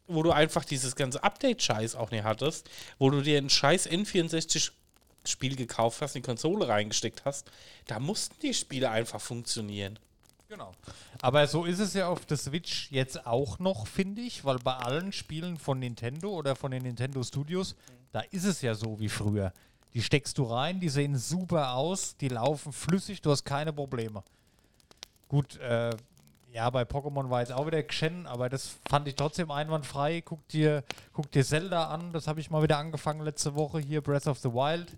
[0.07, 5.55] wo du einfach dieses ganze Update-Scheiß auch nicht hattest, wo du dir ein scheiß N64-Spiel
[5.55, 7.49] gekauft hast, in die Konsole reingesteckt hast,
[7.87, 9.97] da mussten die Spiele einfach funktionieren.
[10.49, 10.71] Genau.
[11.21, 14.73] Aber so ist es ja auf der Switch jetzt auch noch, finde ich, weil bei
[14.73, 17.75] allen Spielen von Nintendo oder von den Nintendo Studios,
[18.11, 19.53] da ist es ja so wie früher.
[19.93, 24.23] Die steckst du rein, die sehen super aus, die laufen flüssig, du hast keine Probleme.
[25.27, 25.91] Gut, äh,
[26.51, 30.21] ja, bei Pokémon war jetzt auch wieder Chen, aber das fand ich trotzdem einwandfrei.
[30.21, 30.83] Guck dir,
[31.13, 34.39] guck dir Zelda an, das habe ich mal wieder angefangen letzte Woche hier, Breath of
[34.39, 34.97] the Wild.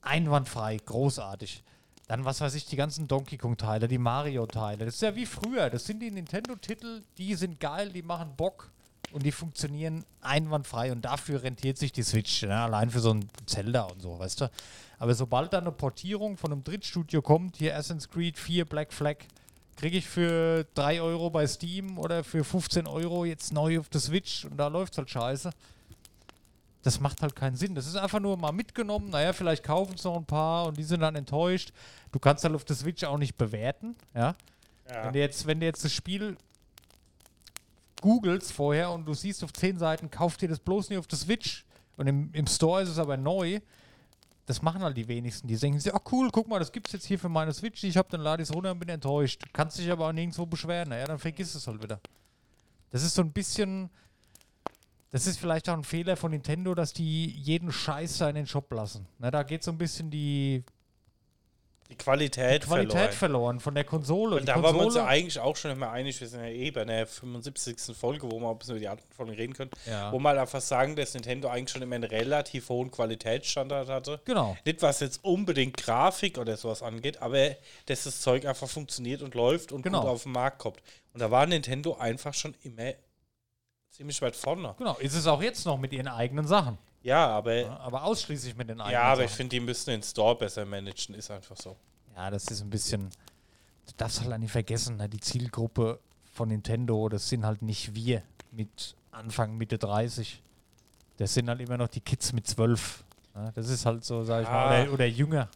[0.00, 1.62] Einwandfrei, großartig.
[2.06, 4.84] Dann, was weiß ich, die ganzen Donkey Kong-Teile, die Mario-Teile.
[4.84, 5.70] Das ist ja wie früher.
[5.70, 8.70] Das sind die Nintendo-Titel, die sind geil, die machen Bock
[9.12, 12.42] und die funktionieren einwandfrei und dafür rentiert sich die Switch.
[12.42, 14.50] Ja, allein für so ein Zelda und so, weißt du.
[14.98, 19.16] Aber sobald da eine Portierung von einem Drittstudio kommt, hier Assassin's Creed 4 Black Flag,
[19.76, 24.00] kriege ich für 3 Euro bei Steam oder für 15 Euro jetzt neu auf der
[24.00, 25.50] Switch und da läuft halt scheiße.
[26.86, 27.74] Das macht halt keinen Sinn.
[27.74, 29.10] Das ist einfach nur mal mitgenommen.
[29.10, 31.72] Naja, vielleicht kaufen es noch ein paar und die sind dann enttäuscht.
[32.12, 33.96] Du kannst halt auf der Switch auch nicht bewerten.
[34.14, 34.36] Ja?
[34.86, 36.36] Wenn, du jetzt, wenn du jetzt das Spiel
[38.00, 41.18] googelst vorher und du siehst auf 10 Seiten, kauf dir das bloß nicht auf der
[41.18, 41.64] Switch
[41.96, 43.58] und im, im Store ist es aber neu,
[44.46, 45.48] das machen halt die wenigsten.
[45.48, 47.96] Die denken sich, ach cool, guck mal, das gibt's jetzt hier für meine Switch, ich
[47.96, 49.42] habe, dann lade ich es runter und bin enttäuscht.
[49.52, 50.90] Kannst dich aber auch nirgendwo beschweren.
[50.90, 51.98] Naja, dann vergiss es halt wieder.
[52.92, 53.90] Das ist so ein bisschen,
[55.12, 58.46] das ist vielleicht auch ein Fehler von Nintendo, dass die jeden Scheiß da in den
[58.46, 59.06] Shop lassen.
[59.18, 60.64] Na, da geht so ein bisschen die
[61.88, 63.12] Die Qualität, Qualität verloren.
[63.12, 64.34] verloren von der Konsole.
[64.34, 66.40] Und Die da waren wir uns Konsole- ja eigentlich auch schon immer einig, wir sind
[66.40, 67.96] ja eh bei der 75.
[67.96, 70.10] Folge, wo wir ein bisschen über die alten Folgen reden können, Ja.
[70.10, 74.20] wo man einfach sagen, dass Nintendo eigentlich schon immer einen relativ hohen Qualitätsstandard hatte.
[74.24, 74.56] Genau.
[74.64, 77.50] Nicht was jetzt unbedingt Grafik oder sowas angeht, aber
[77.86, 80.00] dass das Zeug einfach funktioniert und läuft und Genau.
[80.00, 80.82] gut auf den Markt kommt.
[81.14, 82.94] Und da war Nintendo einfach schon immer
[83.96, 84.74] ziemlich weit vorne.
[84.78, 84.94] Genau.
[84.98, 86.76] Ist es auch jetzt noch mit ihren eigenen Sachen.
[87.02, 89.36] Ja, aber Ja, Aber ausschließlich mit den eigenen ja, aber ich Sachen.
[89.38, 91.76] finde, die müssten den Store besser managen, ist einfach so.
[92.16, 93.08] Ja, das ist ein bisschen.
[93.86, 95.08] Du darfst halt nicht vergessen, ne?
[95.08, 96.00] die Zielgruppe
[96.34, 100.42] von Nintendo, das sind halt nicht wir mit Anfang, Mitte 30.
[101.18, 103.04] Das sind halt immer noch die Kids mit 12.
[103.34, 103.52] Ne?
[103.54, 104.52] Das ist halt so, sag ich Ah.
[104.68, 105.48] mal, oder, oder jünger.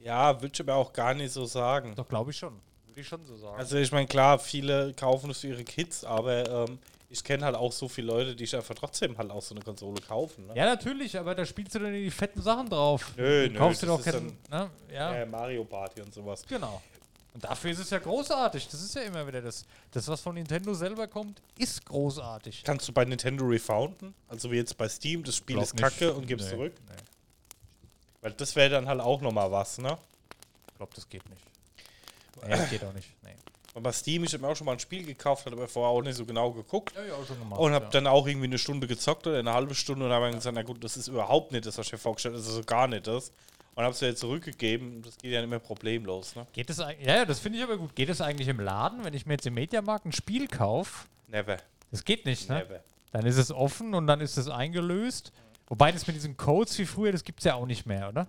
[0.00, 1.94] Ja, würde ich aber auch gar nicht so sagen.
[1.94, 2.58] Doch, glaube ich schon.
[3.00, 3.56] Ich schon so sagen.
[3.58, 7.56] Also ich meine, klar, viele kaufen das für ihre Kids, aber ähm, ich kenne halt
[7.56, 10.46] auch so viele Leute, die sich einfach trotzdem halt auch so eine Konsole kaufen.
[10.46, 10.54] Ne?
[10.56, 13.12] ja, natürlich, aber da spielst du dann die fetten Sachen drauf.
[13.16, 14.38] Nö, du nö, kaufst das doch keinen.
[14.50, 14.70] Ne?
[14.92, 16.44] Ja, Äh, Mario Party und sowas.
[16.46, 16.80] genau.
[17.32, 18.66] Und dafür ist es ja großartig.
[18.66, 19.64] Das ist ja immer wieder das.
[19.92, 22.64] Das, was von Nintendo selber kommt, ist großartig.
[22.64, 24.14] Kannst du bei Nintendo refounden?
[24.26, 25.80] Also wie jetzt bei Steam, das Spiel Glaub ist nicht.
[25.82, 26.72] kacke und gibst Nee, zurück?
[26.88, 26.94] Nee,
[28.20, 29.96] Weil das wäre dann halt auch nochmal was, ne?
[30.72, 31.42] ich glaube, das geht nicht.
[32.46, 33.08] Nee, das geht auch nicht.
[33.22, 33.34] Nee.
[33.72, 35.90] Und bei Steam, ich habe mir auch schon mal ein Spiel gekauft, habe aber vorher
[35.90, 36.92] auch nicht so genau geguckt.
[36.96, 37.60] Ja, ja, auch schon gemacht.
[37.60, 37.90] Und habe ja.
[37.90, 40.62] dann auch irgendwie eine Stunde gezockt oder eine halbe Stunde und habe dann gesagt, na
[40.62, 42.88] gut, das ist überhaupt nicht das, was ich mir vorgestellt habe, das ist so gar
[42.88, 43.30] nicht das.
[43.76, 45.02] Und habe es wieder zurückgegeben.
[45.02, 46.46] Das geht ja nicht mehr problemlos, ne?
[46.52, 47.94] Geht eigentlich, ja, ja, das finde ich aber gut.
[47.94, 51.06] Geht es eigentlich im Laden, wenn ich mir jetzt im Mediamarkt ein Spiel kaufe?
[51.28, 51.58] Never.
[51.92, 52.56] Das geht nicht, ne?
[52.56, 52.80] Never.
[53.12, 55.32] Dann ist es offen und dann ist es eingelöst.
[55.68, 58.26] Wobei das mit diesen Codes wie früher, das gibt es ja auch nicht mehr, oder?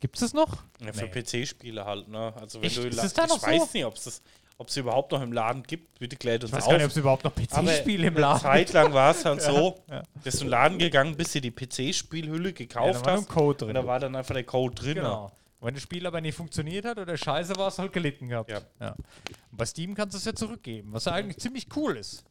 [0.00, 0.58] Gibt es das noch?
[0.80, 1.22] Ja, für Nee.
[1.22, 2.32] PC-Spiele halt, ne?
[2.40, 2.76] Also wenn Echt?
[2.78, 3.68] du Ist es da ich noch weiß so?
[3.72, 4.22] nicht, ob es
[4.60, 6.00] ob es überhaupt noch im Laden gibt.
[6.00, 6.70] Bitte klärt uns Ich weiß auf.
[6.70, 9.40] gar nicht, ob es überhaupt noch PC-Spiele im eine Laden Zeit lang war es halt
[9.40, 10.02] so, ja.
[10.24, 13.22] dass du in den Laden gegangen bist, dir die PC-Spielhülle Ja, gekauft da war nur
[13.22, 13.74] hast ein Code und drin.
[13.74, 14.94] da war dann einfach der Code drin.
[14.96, 15.26] Genau.
[15.60, 18.50] Und wenn das Spiel aber nicht funktioniert hat oder scheiße war, es halt gelitten gehabt.
[18.80, 18.90] Ja.
[18.90, 22.24] Und bei Steam kannst du es ja zurückgeben, was ja eigentlich ziemlich cool ist.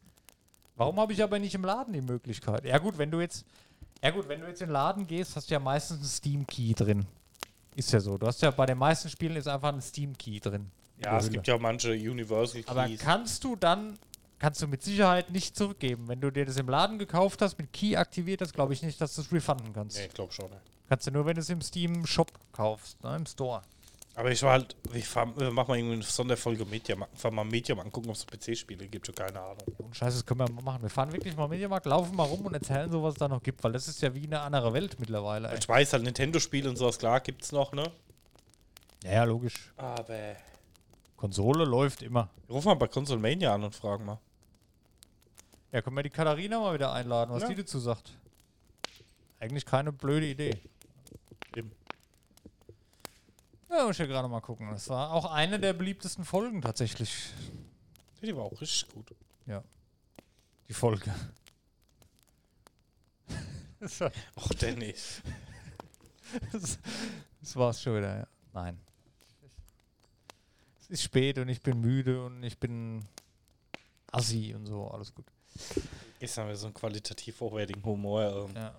[0.76, 2.62] Warum habe ich aber nicht im Laden die Möglichkeit?
[2.66, 3.46] Ja gut, wenn du jetzt,
[4.02, 6.74] ja gut, wenn du jetzt in den Laden gehst, hast du ja meistens einen Steam-Key
[6.74, 7.06] drin.
[7.78, 8.18] Ist ja so.
[8.18, 10.68] Du hast ja bei den meisten Spielen ist einfach ein Steam-Key drin.
[10.96, 12.98] in Ja, es gibt ja auch manche Universal Aber Keys.
[12.98, 13.96] kannst du dann,
[14.40, 16.08] kannst du mit Sicherheit nicht zurückgeben.
[16.08, 19.00] Wenn du dir das im Laden gekauft hast, mit Key aktiviert hast, glaube ich nicht,
[19.00, 19.96] dass du es refunden kannst.
[19.96, 20.50] Nee, ich glaube schon.
[20.50, 20.60] Ne.
[20.88, 23.62] Kannst du nur, wenn du es im Steam-Shop kaufst, ne, im Store.
[24.18, 27.44] Aber ich war halt, ich fahr, äh, mach mal irgendwie eine Sonderfolge Mediamarkt, fahr mal
[27.44, 29.62] Mediamarkt angucken, ob es PC-Spiele gibt, schon keine Ahnung.
[29.78, 30.82] Und Scheiße, das können wir mal machen.
[30.82, 33.40] Wir fahren wirklich mal Mediamarkt, laufen mal rum und erzählen so, was es da noch
[33.40, 35.48] gibt, weil das ist ja wie eine andere Welt mittlerweile.
[35.52, 35.58] Ey.
[35.58, 37.92] Ich weiß halt, Nintendo-Spiele und sowas, klar, gibt's noch, ne?
[39.04, 39.72] Ja, ja, logisch.
[39.76, 40.34] Aber.
[41.16, 42.28] Konsole läuft immer.
[42.50, 44.18] Ruf mal bei Consolmania an und fragen mal.
[45.70, 47.50] Ja, können wir die Katharina mal wieder einladen, was Ja.
[47.50, 48.10] die dazu sagt.
[49.38, 50.56] Eigentlich keine blöde Idee.
[51.54, 51.70] Eben.
[53.70, 54.70] Ja, muss ich ja gerade mal gucken.
[54.70, 57.32] Das war auch eine der beliebtesten Folgen tatsächlich.
[58.22, 59.14] Die war auch richtig gut.
[59.46, 59.62] Ja.
[60.68, 61.14] Die Folge.
[64.36, 65.22] Och, Dennis.
[66.52, 66.78] das,
[67.40, 68.26] das war's schon wieder, ja.
[68.52, 68.78] Nein.
[70.80, 73.04] Es ist spät und ich bin müde und ich bin
[74.10, 75.26] assi und so, alles gut.
[76.18, 78.48] Gestern haben wir so einen qualitativ hochwertigen Humor.
[78.48, 78.74] Ähm, Ja,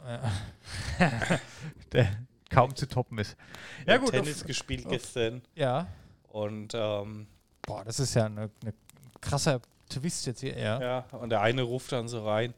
[0.99, 1.39] ja.
[1.91, 2.11] Der
[2.49, 3.35] kaum zu toppen ist.
[3.87, 4.11] Ja, gut.
[4.11, 5.87] Tennis auf- gespielt auf- gestern Ja.
[6.29, 7.27] und ähm,
[7.63, 8.73] Boah, das ist ja eine, eine
[9.21, 10.57] krasser Twist jetzt hier.
[10.57, 10.81] Ja.
[10.81, 12.53] ja, und der eine ruft dann so rein.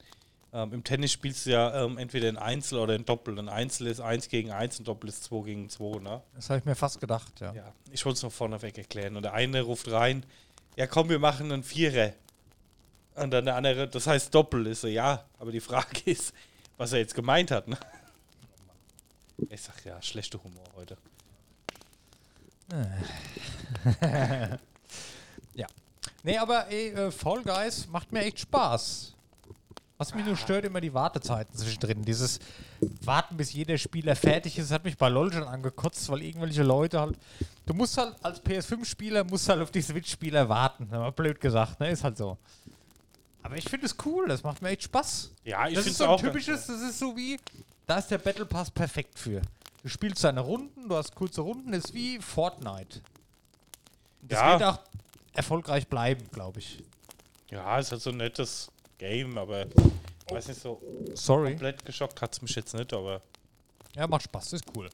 [0.54, 3.38] Ähm, Im Tennis spielst du ja ähm, entweder in Einzel oder in Doppel.
[3.39, 6.21] Ein Einzel ist 1 gegen 1 und Doppel ist 2 gegen 2, ne?
[6.36, 7.54] Das habe ich mir fast gedacht, ja.
[7.54, 9.15] Ja, ich wollte es noch vorneweg erklären.
[9.15, 10.25] Und der eine ruft rein,
[10.75, 12.12] ja komm, wir machen einen Vierer.
[13.15, 14.67] Und dann der andere, das heißt Doppel.
[14.67, 16.34] Ist so, ja, aber die Frage ist,
[16.77, 17.77] was er jetzt gemeint hat, ne?
[19.49, 20.97] Ich sag ja, schlechter Humor heute.
[25.56, 25.67] ja.
[26.23, 29.15] Nee, aber ey, äh, Fall Guys macht mir echt Spaß.
[29.97, 32.04] Was mich nur stört, immer die Wartezeiten zwischendrin.
[32.04, 32.39] Dieses
[33.04, 36.99] Warten, bis jeder Spieler fertig ist, hat mich bei LoL schon angekotzt, weil irgendwelche Leute
[36.99, 37.19] halt.
[37.67, 40.89] Du musst halt als PS5-Spieler, musst halt auf die Switch-Spieler warten.
[41.15, 41.91] Blöd gesagt, ne?
[41.91, 42.38] Ist halt so.
[43.43, 45.32] Aber ich finde es cool, das macht mir echt Spaß.
[45.43, 47.39] Ja, ich das finde ist es so ein typisches, das ist so wie,
[47.88, 49.41] da ist der Battle Pass perfekt für.
[49.82, 53.01] Du spielst deine Runden, du hast kurze Runden, ist wie Fortnite.
[54.21, 54.60] Das Ja.
[54.60, 54.80] wird auch
[55.34, 56.84] erfolgreich bleiben, glaube ich.
[57.49, 59.65] Ja, ist halt so ein nettes Game, aber
[60.30, 60.36] Oh.
[60.36, 60.82] weiß nicht, so
[61.15, 61.49] Sorry.
[61.51, 63.21] komplett geschockt hat es mich jetzt nicht, aber
[63.95, 64.89] Ja, macht Spaß, ist cool.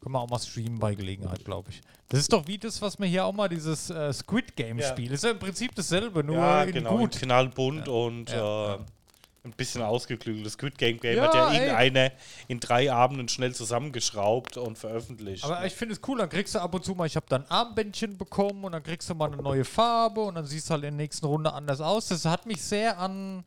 [0.00, 1.82] Können wir auch mal streamen bei Gelegenheit, glaube ich.
[2.08, 4.88] Das ist doch wie das, was wir hier auch mal dieses äh, Squid Game Ja.
[4.88, 5.12] Spiel.
[5.12, 7.12] Ist ja im Prinzip dasselbe, nur ja, in genau, gut.
[7.18, 8.86] knallbunt und Ja, äh, ja.
[9.42, 11.56] Ein bisschen ausgeklügeltes Squid Game Game Ja, hat ja ey.
[11.60, 12.12] irgendeine
[12.48, 15.44] in drei Abenden schnell zusammengeschraubt und veröffentlicht.
[15.44, 17.46] Aber ich finde es cool, dann kriegst du ab und zu mal, ich habe dann
[17.48, 20.84] Armbändchen bekommen und dann kriegst du mal eine neue Farbe und dann siehst du halt
[20.84, 22.08] in der nächsten Runde anders aus.
[22.08, 23.42] Das hat mich sehr an.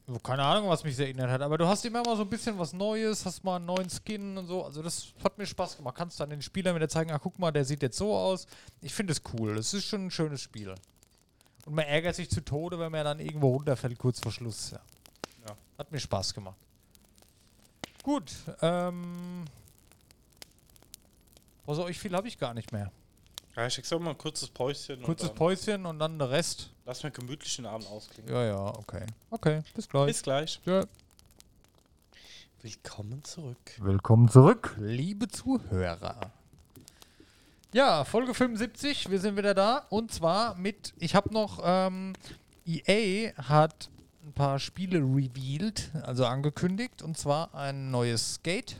[0.19, 2.73] Keine Ahnung, was mich erinnert hat, aber du hast immer mal so ein bisschen was
[2.73, 4.63] Neues, hast mal einen neuen Skin und so.
[4.65, 5.95] Also, das hat mir Spaß gemacht.
[5.95, 8.47] Kannst dann den Spielern wieder zeigen: ah, guck mal, der sieht jetzt so aus.
[8.81, 9.57] Ich finde es cool.
[9.57, 10.73] Es ist schon ein schönes Spiel.
[11.65, 14.71] Und man ärgert sich zu Tode, wenn man dann irgendwo runterfällt, kurz vor Schluss.
[14.71, 14.79] Ja.
[15.47, 15.55] Ja.
[15.77, 16.57] Hat mir Spaß gemacht.
[18.03, 19.45] Gut, ähm.
[21.67, 22.91] Also euch viel habe ich gar nicht mehr.
[23.55, 25.01] Ja, ich sag mal ein kurzes Päuschen.
[25.03, 26.71] Kurzes und Päuschen und dann der Rest.
[26.85, 28.31] Lass mir gemütlich den Abend ausklingen.
[28.33, 29.05] Ja, ja, okay.
[29.29, 30.07] Okay, bis gleich.
[30.07, 30.59] Bis gleich.
[30.65, 30.85] Ja.
[32.61, 33.57] Willkommen zurück.
[33.79, 36.31] Willkommen zurück, liebe Zuhörer.
[37.73, 39.85] Ja, Folge 75, wir sind wieder da.
[39.89, 42.13] Und zwar mit, ich habe noch, ähm,
[42.65, 43.89] EA hat
[44.23, 47.01] ein paar Spiele revealed, also angekündigt.
[47.01, 48.75] Und zwar ein neues Skate.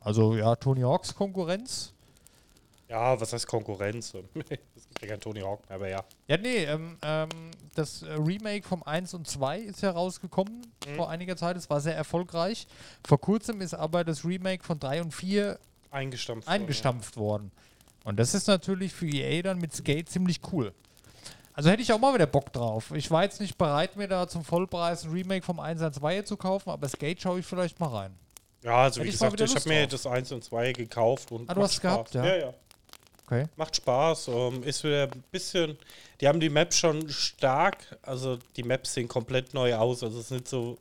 [0.00, 1.92] Also ja, Tony Hawks Konkurrenz.
[2.88, 4.14] Ja, was heißt Konkurrenz?
[4.34, 6.04] Es gibt ja kein Tony Hawk aber ja.
[6.28, 7.28] Ja, nee, ähm, ähm,
[7.74, 10.62] das äh, Remake vom 1 und 2 ist ja rausgekommen
[10.94, 11.56] vor einiger Zeit.
[11.56, 12.66] Es war sehr erfolgreich.
[13.06, 15.58] Vor kurzem ist aber das Remake von 3 und 4
[15.90, 16.48] Eingestampft.
[16.48, 17.50] eingestampft worden.
[18.04, 20.72] Und das ist natürlich für EA dann mit Skate ziemlich cool.
[21.52, 22.92] Also hätte ich auch mal wieder Bock drauf.
[22.94, 26.22] Ich war jetzt nicht bereit, mir da zum Vollpreis ein Remake vom 1 und 2
[26.22, 28.14] zu kaufen, aber Skate schaue ich vielleicht mal rein.
[28.62, 31.32] Ja, also wie Hätte ich mal gesagt, ich habe mir das 1 und 2 gekauft
[31.32, 32.24] und Ah, du hast es gehabt, ja?
[32.24, 32.54] ja, ja.
[33.26, 33.46] Okay.
[33.56, 34.28] Macht Spaß.
[34.28, 35.76] Ähm, ist wieder ein bisschen.
[36.20, 37.98] Die haben die Maps schon stark.
[38.02, 40.02] Also die Maps sehen komplett neu aus.
[40.02, 40.78] Also es ist nicht so.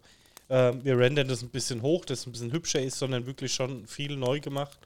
[0.48, 3.54] Ähm, wir rendern das ein bisschen hoch, dass es ein bisschen hübscher ist, sondern wirklich
[3.54, 4.78] schon viel neu gemacht.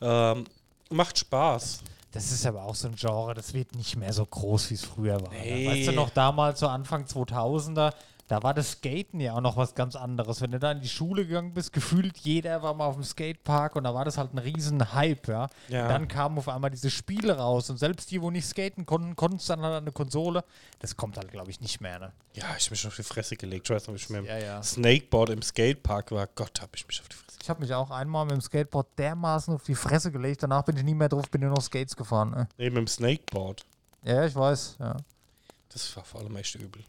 [0.00, 0.44] Ähm,
[0.88, 1.80] macht Spaß.
[2.12, 4.84] Das ist aber auch so ein Genre, das wird nicht mehr so groß, wie es
[4.84, 5.30] früher war.
[5.30, 5.66] Nee.
[5.66, 7.92] Weißt du noch, damals so Anfang 2000er,
[8.30, 10.40] da war das Skaten ja auch noch was ganz anderes.
[10.40, 13.74] Wenn du da in die Schule gegangen bist, gefühlt jeder war mal auf dem Skatepark
[13.74, 15.48] und da war das halt ein riesen Hype, ja.
[15.66, 15.88] Ja.
[15.88, 19.38] Dann kamen auf einmal diese Spiele raus und selbst die, wo nicht skaten konnten, konnten
[19.38, 20.44] es dann halt an eine Konsole.
[20.78, 22.12] Das kommt halt, glaube ich, nicht mehr, ne?
[22.34, 23.68] Ja, ich habe mich auf die Fresse gelegt.
[23.68, 24.62] Ich weiß noch, wie ich mit dem Ja, ja.
[24.62, 26.28] Snakeboard im Skatepark war.
[26.28, 28.96] Gott, habe ich mich auf die Fresse Ich habe mich auch einmal mit dem Skateboard
[28.96, 31.96] dermaßen auf die Fresse gelegt, danach bin ich nie mehr drauf, bin nur noch Skates
[31.96, 32.30] gefahren.
[32.30, 32.48] Ne?
[32.58, 33.66] Nee, mit dem Snakeboard.
[34.04, 34.98] Ja, ich weiß, ja.
[35.70, 36.84] Das war vor allem echt übel.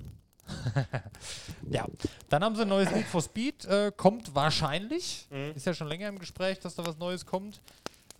[1.69, 1.85] Ja,
[2.29, 5.27] dann haben sie ein neues Need for Speed, äh, kommt wahrscheinlich.
[5.29, 5.53] Mhm.
[5.55, 7.61] Ist ja schon länger im Gespräch, dass da was Neues kommt.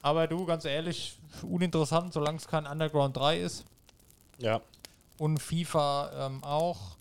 [0.02, 3.65] Aber du, ganz ehrlich, uninteressant, solange es kein Underground 3 ist.
[4.38, 4.62] Ja.
[5.17, 6.98] Und FIFA ähm, auch.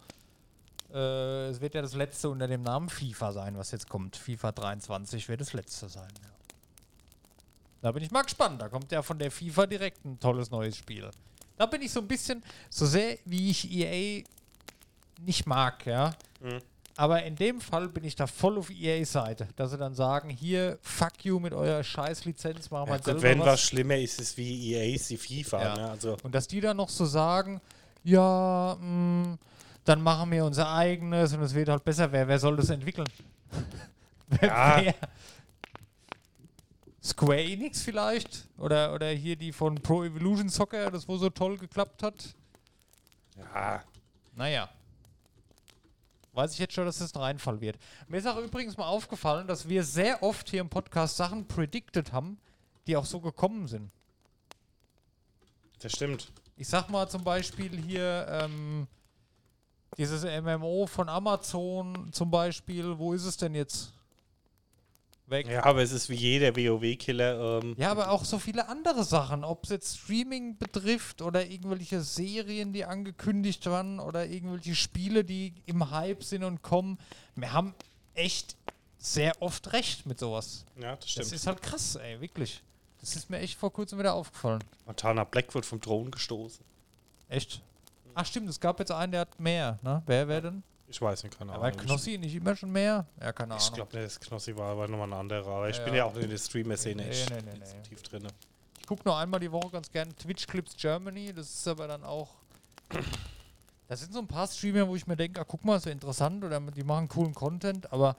[0.93, 4.17] Äh, es wird ja das letzte unter dem Namen FIFA sein, was jetzt kommt.
[4.17, 6.11] FIFA 23 wird das letzte sein.
[6.23, 6.29] Ja.
[7.83, 8.61] Da bin ich mal gespannt.
[8.61, 11.11] Da kommt ja von der FIFA direkt ein tolles neues Spiel.
[11.57, 14.25] Da bin ich so ein bisschen, so sehr wie ich EA
[15.25, 16.13] nicht mag, ja.
[16.41, 16.61] Mhm.
[16.97, 20.79] Aber in dem Fall bin ich da voll auf EA-Seite, dass sie dann sagen, hier,
[20.83, 23.47] fuck you mit eurer Scheiß-Lizenz, machen wir ja gut, selber wenn was.
[23.47, 25.63] was schlimmer ist, ist wie EA, ist die FIFA.
[25.63, 25.77] Ja.
[25.77, 25.91] Ne?
[25.91, 27.61] Also, Und dass die dann noch so sagen,
[28.05, 29.39] ja, mh,
[29.85, 32.13] dann machen wir unser eigenes und es wird halt besser.
[32.13, 33.09] Wer, wer soll das entwickeln?
[34.43, 34.81] Ja.
[34.81, 34.95] wer?
[37.03, 38.47] Square Enix vielleicht?
[38.59, 42.35] Oder, oder hier die von Pro Evolution Soccer, das wo so toll geklappt hat?
[43.37, 43.83] ja.
[44.37, 44.69] Naja.
[46.41, 47.77] Weiß ich jetzt schon, dass das ein Reinfall wird.
[48.09, 52.15] Mir ist auch übrigens mal aufgefallen, dass wir sehr oft hier im Podcast Sachen predicted
[52.15, 52.39] haben,
[52.87, 53.93] die auch so gekommen sind.
[55.81, 56.33] Das stimmt.
[56.57, 58.87] Ich sag mal zum Beispiel hier ähm,
[59.99, 62.97] dieses MMO von Amazon zum Beispiel.
[62.97, 63.93] Wo ist es denn jetzt?
[65.31, 65.49] Weg.
[65.49, 67.61] Ja, aber es ist wie jeder WoW-Killer.
[67.63, 72.01] Ähm, Ja, aber auch so viele andere Sachen, ob es jetzt Streaming betrifft oder irgendwelche
[72.03, 76.99] Serien, die angekündigt waren oder irgendwelche Spiele, die im Hype sind und kommen.
[77.37, 77.75] Wir haben
[78.15, 78.57] echt
[78.99, 80.65] sehr oft recht mit sowas.
[80.77, 81.33] ja, das Das stimmt.
[81.33, 82.63] ist halt krass, ey, wirklich.
[83.01, 84.63] Das ist mir echt vor kurzem wieder aufgefallen.
[84.85, 86.63] Montana Black wird vom Thron gestoßen.
[87.31, 87.63] Echt?
[88.15, 90.03] Ach stimmt, es gab jetzt einen, der hat mehr, ne?
[90.05, 90.63] Wer, wer denn?
[90.91, 91.79] Ich weiß nicht, keine Aber Ahnung.
[91.79, 93.07] Knossi nicht immer schon mehr?
[93.21, 93.75] Ja, keine Ich Ahnung.
[93.77, 95.47] glaube nicht, dass Knossi war, aber nochmal ein anderer.
[95.51, 96.05] Aber ich Ja, bin ja.
[96.05, 97.89] auch in der Streamer-Szene Nee, echt nee, nee, nee.
[97.89, 98.27] tief drin.
[98.81, 101.33] Ich gucke nur einmal die Woche ganz gerne Twitch Clips Germany.
[101.33, 102.29] Das ist aber dann auch.
[103.89, 105.91] Da sind so ein paar Streamer, wo ich mir denke, ah, guck mal, ist ja
[105.91, 108.15] interessant oder die machen coolen Content, aber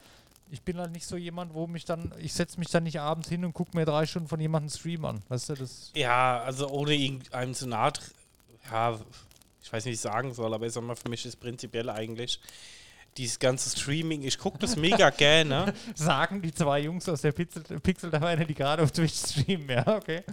[0.50, 3.30] ich bin halt nicht so jemand, wo mich dann, ich setze mich dann nicht abends
[3.30, 5.24] hin und gucke mir drei Stunden von jemandem Stream an.
[5.30, 5.92] Weißt du, das.
[5.96, 7.94] Ja, also ohne irgendeinem zu nahe,
[8.70, 9.00] ja,
[9.62, 11.90] ich weiß nicht, wie ich sagen soll, aber ich sag mal, für mich ist prinzipiell
[11.90, 12.40] eigentlich
[13.18, 15.74] dieses ganze Streaming, ich gucke das mega gerne.
[15.96, 19.88] Sagen die zwei Jungs aus der Pixel, Pixel Taverne, die gerade auf Twitch streamen, ja,
[19.88, 20.24] okay.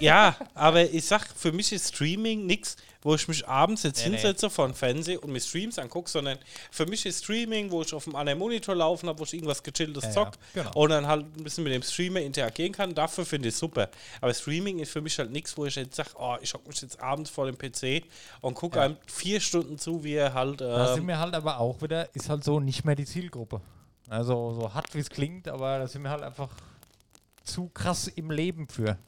[0.00, 4.10] Ja, aber ich sag, für mich ist Streaming nichts, wo ich mich abends jetzt Nee,
[4.10, 4.16] nee.
[4.16, 6.36] hinsetze vor den Fernseher und mir Streams angucke, sondern
[6.70, 9.62] für mich ist Streaming, wo ich auf dem anderen Monitor laufen habe, wo ich irgendwas
[9.62, 10.74] gechilltes Ja, zock ja, genau.
[10.82, 12.94] und dann halt ein bisschen mit dem Streamer interagieren kann.
[12.94, 13.88] Dafür finde ich es super.
[14.20, 16.80] Aber Streaming ist für mich halt nichts, wo ich jetzt sage, oh, ich hocke mich
[16.82, 18.02] jetzt abends vor dem PC
[18.40, 18.84] und gucke Ja.
[18.86, 20.60] einem vier Stunden zu, wie er halt.
[20.60, 23.60] Da sind Ähm, wir halt aber auch wieder, ist halt so nicht mehr die Zielgruppe.
[24.08, 26.48] Also so hart wie es klingt, aber da sind wir halt einfach
[27.44, 28.98] zu krass im Leben für.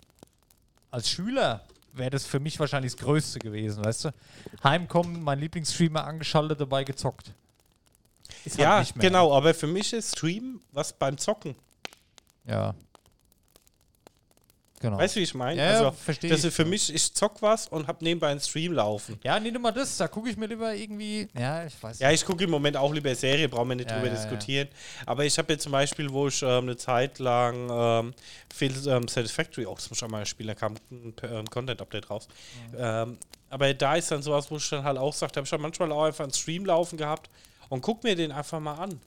[0.91, 1.63] Als Schüler
[1.93, 4.11] wäre das für mich wahrscheinlich das Größte gewesen, weißt du?
[4.65, 7.33] Heimkommen, mein Lieblingsstreamer angeschaltet, dabei gezockt.
[8.45, 9.11] Ist halt ja, mehr.
[9.11, 11.55] genau, aber für mich ist Stream was beim Zocken.
[12.47, 12.75] Ja.
[14.83, 14.97] Genau.
[14.97, 15.61] Weißt du, wie ich meine?
[15.61, 16.47] Ja, ja, also, versteh das ich.
[16.47, 19.21] ist für mich, ich zock was und hab nebenbei einen Stream laufen.
[19.23, 21.29] ja, nee, nimm mal das, da gucke ich mir lieber irgendwie.
[21.39, 23.97] Ja, ich weiß Ja, ich gucke im Moment auch lieber Serie, brauchen wir nicht Ja,
[23.99, 24.21] drüber ja, ja.
[24.21, 24.69] diskutieren.
[25.05, 28.15] Aber ich habe jetzt zum Beispiel, wo ich ähm, eine Zeit lang ähm,
[28.55, 32.27] viel ähm, Satisfactory, auch ich auch mal spielen, da kam ein ähm, Content-Update raus.
[32.73, 32.77] Mhm.
[32.79, 33.19] Ähm,
[33.51, 35.93] aber da ist dann sowas, wo ich dann halt auch sage, habe ich schon manchmal
[35.93, 37.29] auch einfach einen Stream laufen gehabt
[37.69, 38.99] und guck mir den einfach mal an.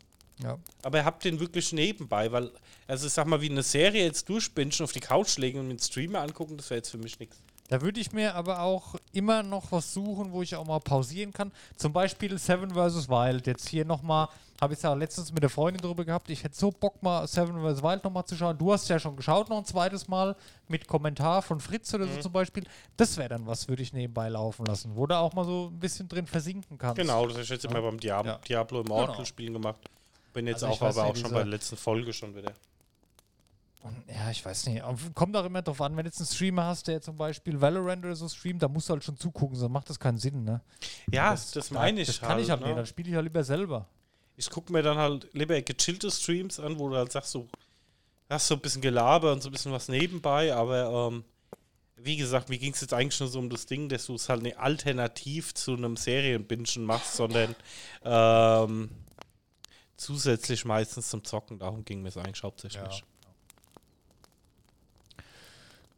[0.42, 0.58] Ja.
[0.82, 2.52] Aber ihr habt den wirklich nebenbei, weil,
[2.88, 5.84] also ich sag mal, wie eine Serie jetzt durchbingen, auf die Couch legen und mit
[5.84, 7.42] Streamer angucken, das wäre jetzt für mich nichts.
[7.70, 11.32] Da würde ich mir aber auch immer noch was suchen, wo ich auch mal pausieren
[11.32, 11.52] kann.
[11.78, 13.08] Zum Beispiel Seven vs.
[13.10, 13.48] Wild.
[13.48, 14.28] Jetzt hier nochmal,
[14.62, 16.30] habe ich es ja letztens mit der Freundin drüber gehabt.
[16.30, 17.82] Ich hätte so Bock, mal Seven vs.
[17.82, 18.58] Wild nochmal zu schauen.
[18.58, 20.36] Du hast ja schon geschaut, noch ein zweites Mal
[20.68, 22.64] mit Kommentar von Fritz oder so zum Beispiel.
[22.98, 25.80] Das wäre dann was, würde ich nebenbei laufen lassen, wo du auch mal so ein
[25.80, 26.98] bisschen drin versinken kannst.
[26.98, 28.38] Genau, das ich jetzt immer beim Diablo, Ja.
[28.40, 29.26] Diablo Immortal Genau.
[29.26, 29.80] Spielen gemacht.
[30.34, 32.54] Bin jetzt Also auch aber auch schon bei der letzten Folge schon wieder.
[33.84, 34.82] Und, ja, ich weiß nicht.
[35.14, 38.04] Kommt auch immer drauf an, wenn du jetzt einen Streamer hast, der zum Beispiel Valorant
[38.06, 40.62] oder so streamt, da musst du halt schon zugucken, sonst macht das keinen Sinn, ne?
[41.12, 42.30] Ja, das, meine ich Das halt.
[42.30, 42.68] kann ich halt ne?
[42.68, 43.88] nicht, dann spiele ich halt lieber selber.
[44.38, 47.48] Ich gucke mir dann halt lieber gechillte Streams an, wo du halt sagst, so
[48.30, 51.24] hast so ein bisschen Gelaber und so ein bisschen was nebenbei, aber ähm,
[51.98, 54.30] wie gesagt, mir ging es jetzt eigentlich nur so um das Ding, dass du es
[54.30, 57.56] halt nicht alternativ zu einem Serienbingen machst, sondern
[58.04, 58.90] ähm,
[60.04, 61.60] zusätzlich meistens zum Zocken.
[61.60, 63.04] Darum ging mir es eigentlich hauptsächlich.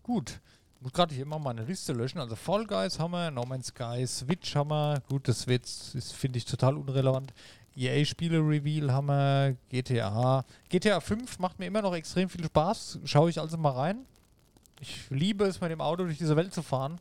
[0.03, 0.39] Gut.
[0.81, 2.19] Muss gerade hier immer meine Liste löschen.
[2.19, 5.01] Also Fall Guys haben wir, No Man's Sky, Switch haben wir.
[5.09, 7.33] Gut, das wird, ist, finde ich, total unrelevant.
[7.75, 10.45] EA-Spiele-Reveal haben wir, GTA.
[10.69, 12.99] GTA 5 macht mir immer noch extrem viel Spaß.
[13.05, 14.05] Schaue ich also mal rein.
[14.79, 16.99] Ich liebe es, mit dem Auto durch diese Welt zu fahren.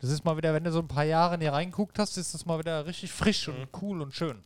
[0.00, 2.32] Das ist mal wieder, wenn du so ein paar Jahre in hier reingeguckt hast, ist
[2.32, 4.42] das mal wieder richtig frisch und cool und schön.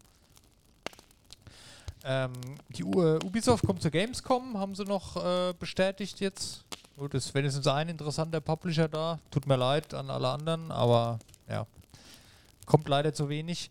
[2.05, 2.33] Ähm,
[2.71, 6.65] die U äh, Ubisoft kommt zur Gamescom, haben sie noch äh, bestätigt jetzt.
[6.97, 9.19] Gut, ist wenigstens ein interessanter Publisher da.
[9.31, 11.67] Tut mir leid an alle anderen, aber ja,
[12.67, 13.71] kommt leider zu wenig.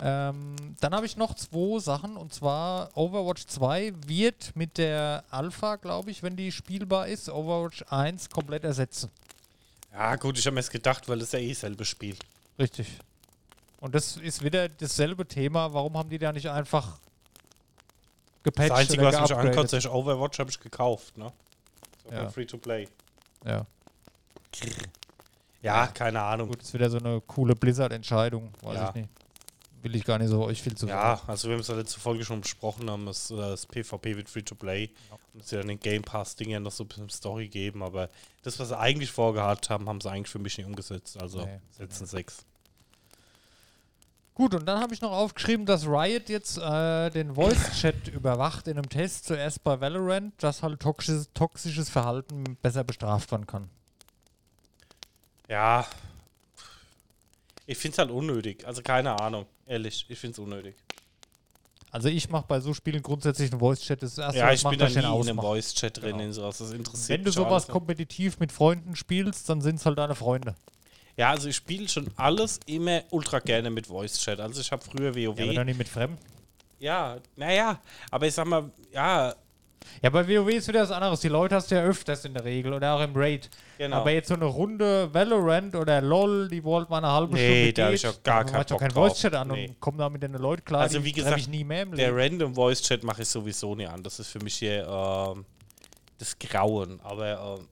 [0.00, 5.76] Ähm, dann habe ich noch zwei Sachen und zwar Overwatch 2 wird mit der Alpha,
[5.76, 9.10] glaube ich, wenn die spielbar ist, Overwatch 1 komplett ersetzen.
[9.92, 12.16] Ja, gut, ich habe mir jetzt gedacht, weil es ja eh selbe Spiel.
[12.58, 12.86] Richtig.
[13.80, 15.72] Und das ist wieder dasselbe Thema.
[15.72, 16.98] Warum haben die da nicht einfach
[18.50, 21.32] gepatcht Das Einzige, was mich ankotzt, ist Overwatch habe ich gekauft, ne?
[22.10, 22.28] Ja.
[22.30, 22.88] Free to play.
[23.44, 23.66] Ja.
[25.62, 26.48] Ja, keine Ahnung.
[26.48, 28.52] Gut, ist wieder so eine coole Blizzard-Entscheidung.
[28.62, 28.88] Weiß Ja.
[28.90, 29.08] ich nicht.
[29.82, 32.00] Will ich gar nicht so euch viel zu Ja, also wir haben es ja letzte
[32.00, 34.90] Folge schon besprochen haben, dass äh, das PvP wird free to play
[35.34, 37.84] und es ja dann den Game Pass Ding ja noch so ein bisschen Story geben,
[37.84, 38.08] aber
[38.42, 41.20] das, was sie eigentlich vorgehabt haben, haben sie eigentlich für mich nicht umgesetzt.
[41.22, 41.60] Also Nee.
[41.70, 42.44] setzen sechs.
[44.38, 48.78] Gut, und dann habe ich noch aufgeschrieben, dass Riot jetzt äh, den Voice-Chat überwacht in
[48.78, 53.68] einem Test, zuerst bei Valorant, dass halt toxisches, toxisches Verhalten besser bestraft werden kann.
[55.48, 55.84] Ja.
[57.66, 58.64] Ich finde es halt unnötig.
[58.64, 59.44] Also keine Ahnung.
[59.66, 60.76] Ehrlich, ich finde es unnötig.
[61.90, 64.78] Also ich mache bei so Spielen grundsätzlich einen Voice-Chat, das erste, Ja, ich macht, bin
[64.78, 65.38] da nie ich den in einem.
[65.40, 66.24] Voice-Chat drin Genau.
[66.26, 66.58] in sowas.
[66.58, 70.14] Das interessiert Wenn du sowas alles kompetitiv mit Freunden spielst, dann sind es halt deine
[70.14, 70.54] Freunde.
[71.18, 74.38] Ja, also ich spiele schon alles immer ultra gerne mit Voice-Chat.
[74.40, 75.16] Also ich habe früher WoW.
[75.16, 76.18] Ja, aber Ja, doch nicht mit Fremden.
[77.36, 79.34] naja, aber ich sag mal, ja,
[80.02, 81.20] Ja, bei WoW ist wieder was anderes.
[81.20, 83.48] Die Leute hast du ja öfters in der Regel oder auch im Raid.
[83.78, 83.96] genau.
[83.96, 87.72] Aber jetzt so eine Runde Valorant oder LOL, die wollt mal eine halbe Nee, Stunde
[87.72, 89.08] da hab geht, ich auch gar keinen Bock keinen drauf.
[89.08, 89.68] Voice-Chat an Nee.
[89.68, 90.82] und komm da mit den Leuten klar.
[90.82, 92.18] Also wie gesagt, ich nie mehr im Der Leben.
[92.34, 94.02] Random Voice Chat mache ich sowieso nie an.
[94.02, 95.44] Das ist für mich hier ähm,
[96.18, 97.00] das Grauen.
[97.02, 97.68] Aber ähm,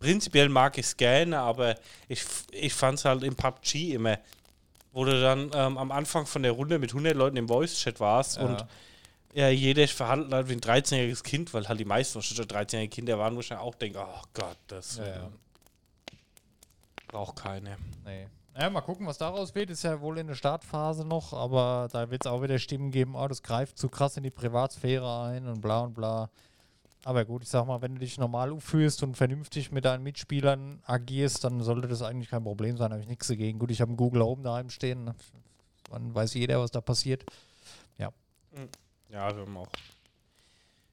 [0.00, 1.76] prinzipiell mag ich es gerne, aber
[2.08, 4.18] ich, ich fand es halt im PUBG immer,
[4.92, 8.00] wo du dann ähm, am Anfang von der Runde mit 100 Leuten im Voice Chat
[8.00, 8.42] warst Ja.
[8.44, 8.66] und
[9.32, 12.90] ja, jeder verhandelt halt wie ein 13-jähriges Kind, weil halt die meisten wahrscheinlich schon 13-jährige
[12.92, 15.30] Kinder waren, wo ich dann auch denke, oh Gott, das Ja, ja.
[17.06, 17.76] braucht keine.
[18.04, 18.26] Nee.
[18.58, 19.70] Ja, mal gucken, was daraus wird.
[19.70, 23.14] Ist ja wohl in der Startphase noch, aber da wird es auch wieder Stimmen geben,
[23.14, 26.28] oh, das greift zu krass in die Privatsphäre ein und bla und bla.
[27.04, 30.82] Aber gut, ich sag mal, wenn du dich normal fühlst und vernünftig mit deinen Mitspielern
[30.84, 32.90] agierst, dann sollte das eigentlich kein Problem sein.
[32.90, 33.58] Da habe ich nichts dagegen.
[33.58, 35.04] Gut, ich habe einen Google Home daheim stehen.
[35.04, 35.14] Ne?
[35.90, 37.24] Dann weiß jeder, was da passiert.
[37.96, 38.10] Ja.
[39.10, 39.68] Ja, wir haben auch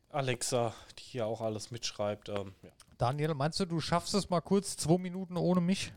[0.09, 2.29] Alexa, die hier auch alles mitschreibt.
[2.29, 2.69] Ähm, ja.
[2.97, 5.93] Daniel, meinst du, du schaffst es mal kurz zwei Minuten ohne mich?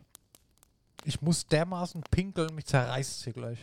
[1.05, 3.59] Ich muss dermaßen pinkeln, mich zerreißt hier gleich.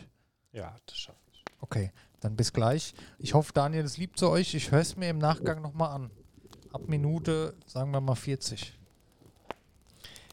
[0.52, 1.44] ja, das schaffe ich.
[1.60, 2.94] Okay, dann bis gleich.
[3.18, 4.54] Ich hoffe, Daniel, es liebt zu euch.
[4.54, 6.10] Ich höre es mir im Nachgang nochmal an.
[6.72, 8.74] Ab Minute, sagen wir mal 40.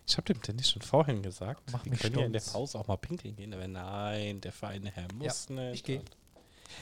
[0.08, 2.42] Ich habe dem Dennis schon vorhin gesagt, Mach wir können ja in der.
[2.42, 3.54] Pause auch mal pinkeln gehen.
[3.54, 5.76] Aber nein, der feine Herr muss nicht.
[5.76, 6.02] ich geh.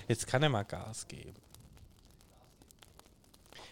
[0.08, 1.34] Jetzt kann er mal Gas geben.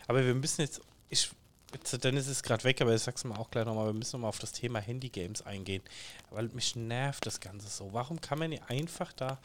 [0.07, 1.29] Aber wir müssen jetzt, ich,
[1.73, 4.29] jetzt Dennis ist gerade weg, aber ich sag's mal auch gleich nochmal, wir müssen nochmal
[4.29, 5.83] auf das Thema Handy-Games eingehen.
[6.29, 7.91] Weil mich nervt das Ganze so.
[7.91, 9.37] Warum kann man nicht einfach da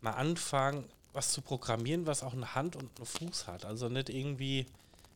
[0.00, 3.64] mal anfangen, was zu programmieren, was auch eine Hand und einen Fuß hat?
[3.64, 4.66] Also nicht irgendwie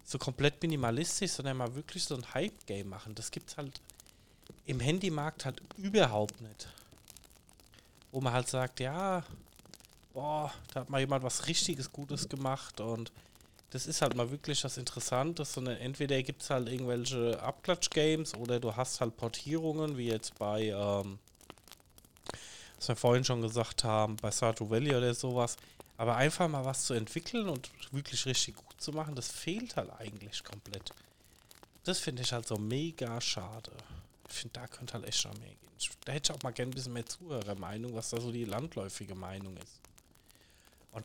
[0.04, 3.14] so komplett minimalistisch, sondern mal wirklich so ein Hype-Game machen.
[3.14, 3.80] Das gibt's halt
[4.66, 6.68] im Handymarkt halt überhaupt nicht.
[8.10, 9.24] Wo man halt sagt, ja,
[10.12, 13.10] boah, da hat mal jemand was richtiges Gutes gemacht und
[13.70, 18.60] das ist halt mal wirklich was Interessantes, sondern entweder gibt es halt irgendwelche Abklatsch-Games oder
[18.60, 21.18] du hast halt Portierungen, wie jetzt bei, ähm,
[22.76, 25.56] was wir vorhin schon gesagt haben, bei Stardew Valley oder sowas.
[25.96, 29.90] Aber einfach mal was zu entwickeln und wirklich richtig gut zu machen, das fehlt halt
[29.98, 30.92] eigentlich komplett.
[31.84, 33.72] Das finde ich halt so mega schade.
[34.28, 35.58] Ich finde, da könnte halt echt schon mehr gehen.
[36.04, 39.14] Da hätte ich auch mal gerne ein bisschen mehr Zuhörermeinung, was da so die landläufige
[39.14, 39.80] Meinung ist.
[40.92, 41.04] Und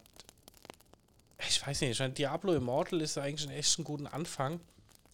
[1.47, 4.59] ich weiß nicht, ich meine, Diablo Immortal ist eigentlich ein echt ein guter Anfang.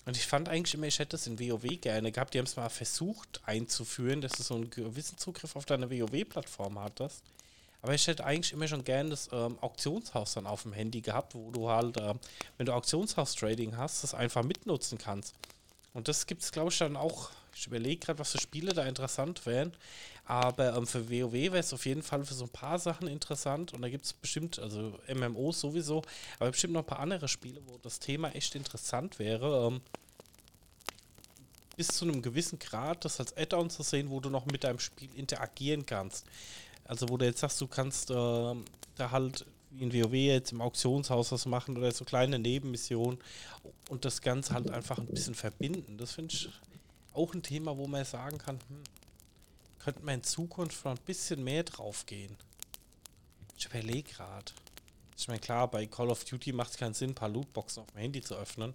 [0.06, 2.34] Und ich fand eigentlich immer, ich hätte das in WoW gerne gehabt.
[2.34, 6.80] Die haben es mal versucht einzuführen, dass du so einen gewissen Zugriff auf deine WoW-Plattform
[6.80, 7.24] hattest.
[7.84, 11.36] Aber ich hätte eigentlich immer schon gerne das ähm, Auktionshaus dann auf dem Handy gehabt,
[11.36, 12.18] wo du halt, ähm,
[12.58, 15.36] wenn du Auktionshaus-Trading hast, das einfach mitnutzen kannst.
[15.94, 17.30] Und das gibt es, glaube ich, dann auch.
[17.54, 19.74] Ich überlege gerade, was für Spiele da interessant wären.
[20.26, 23.74] Aber ähm, für WoW wäre es auf jeden Fall für so ein paar Sachen interessant.
[23.74, 26.04] Und da gibt es bestimmt, also MMOs sowieso,
[26.40, 29.68] aber bestimmt noch ein paar andere Spiele, wo das Thema echt interessant wäre.
[29.68, 29.82] Ähm,
[31.76, 34.80] bis zu einem gewissen Grad das als Add-on zu sehen, wo du noch mit deinem
[34.80, 36.26] Spiel interagieren kannst.
[36.86, 38.66] Also wo du jetzt sagst, du kannst ähm,
[38.96, 39.46] da halt
[39.80, 43.20] in WoW jetzt im Auktionshaus was machen oder so kleine Nebenmissionen
[43.90, 45.98] und das Ganze halt einfach ein bisschen verbinden.
[45.98, 46.50] Das finde ich
[47.14, 48.84] auch ein Thema, wo man sagen kann, hm,
[49.80, 52.36] könnte man in Zukunft mal ein bisschen mehr drauf gehen.
[53.58, 54.52] Ich überlege gerade.
[55.18, 57.92] Ich meine, klar, bei Call of Duty macht es keinen Sinn, ein paar Lootboxen auf
[57.92, 58.74] dem Handy zu öffnen.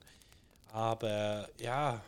[0.73, 2.01] Aber ja,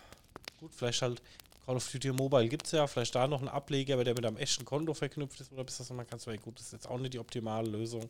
[0.58, 1.22] gut, vielleicht halt
[1.70, 4.26] Call of Duty Mobile gibt es ja, vielleicht da noch einen Ableger, aber der mit
[4.26, 6.72] einem echten Konto verknüpft ist oder bis das man kann, so, ja, gut, das ist
[6.72, 8.08] jetzt auch nicht die optimale Lösung.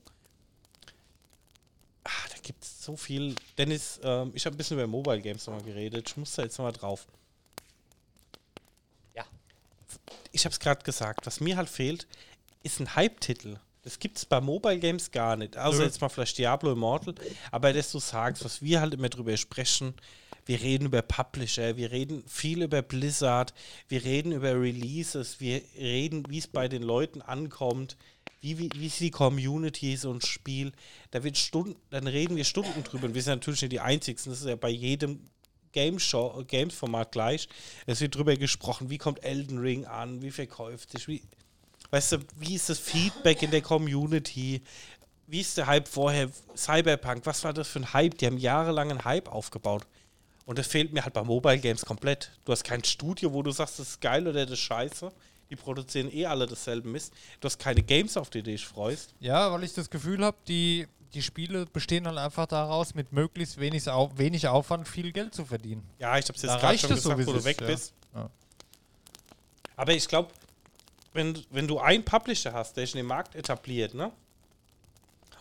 [2.04, 3.34] Ah, da gibt es so viel.
[3.58, 6.08] Dennis, ähm, ich habe ein bisschen über Mobile Games nochmal geredet.
[6.08, 7.06] Ich muss da jetzt nochmal drauf.
[9.14, 9.26] Ja.
[10.32, 11.26] Ich habe es gerade gesagt.
[11.26, 12.06] Was mir halt fehlt,
[12.62, 13.58] ist ein Hype-Titel.
[13.82, 15.58] Das gibt es bei Mobile Games gar nicht.
[15.58, 15.84] Außer Nö.
[15.84, 17.14] jetzt mal vielleicht Diablo Immortal.
[17.50, 19.92] Aber dass du sagst, was wir halt immer drüber sprechen,
[20.46, 23.54] wir reden über Publisher, wir reden viel über Blizzard,
[23.88, 27.96] wir reden über Releases, wir reden, wie es bei den Leuten ankommt,
[28.40, 30.72] wie, wie, wie ist die Community so ein Spiel.
[31.10, 34.18] Da wird Stunden, dann reden wir Stunden drüber und wir sind natürlich nicht die Einzigen.
[34.24, 35.20] Das ist ja bei jedem
[35.72, 37.48] Games-Format gleich.
[37.86, 41.22] Es wird drüber gesprochen, wie kommt Elden Ring an, wie verkauft sich, wie,
[41.90, 44.62] weißt du, wie ist das Feedback in der Community,
[45.26, 48.18] wie ist der Hype vorher, Cyberpunk, was war das für ein Hype?
[48.18, 49.86] Die haben jahrelang einen Hype aufgebaut.
[50.50, 52.32] Und das fehlt mir halt bei Mobile Games komplett.
[52.44, 55.12] Du hast kein Studio, wo du sagst, das ist geil oder das ist scheiße.
[55.48, 57.14] Die produzieren eh alle dasselbe Mist.
[57.38, 59.14] Du hast keine Games, auf die du dich freust.
[59.20, 63.60] Ja, weil ich das Gefühl habe, die, die Spiele bestehen halt einfach daraus, mit möglichst
[63.60, 65.88] wenig, Au wenig Aufwand viel Geld zu verdienen.
[66.00, 67.60] Ja, ich hab's jetzt Da gerade schon es so, gesagt, wie wo es du weg
[67.60, 67.66] ist, ja.
[67.68, 67.94] bist.
[68.16, 68.30] Ja.
[69.76, 70.32] Aber ich glaube,
[71.12, 74.10] wenn, wenn du einen Publisher hast, der sich in den Markt etabliert, ne?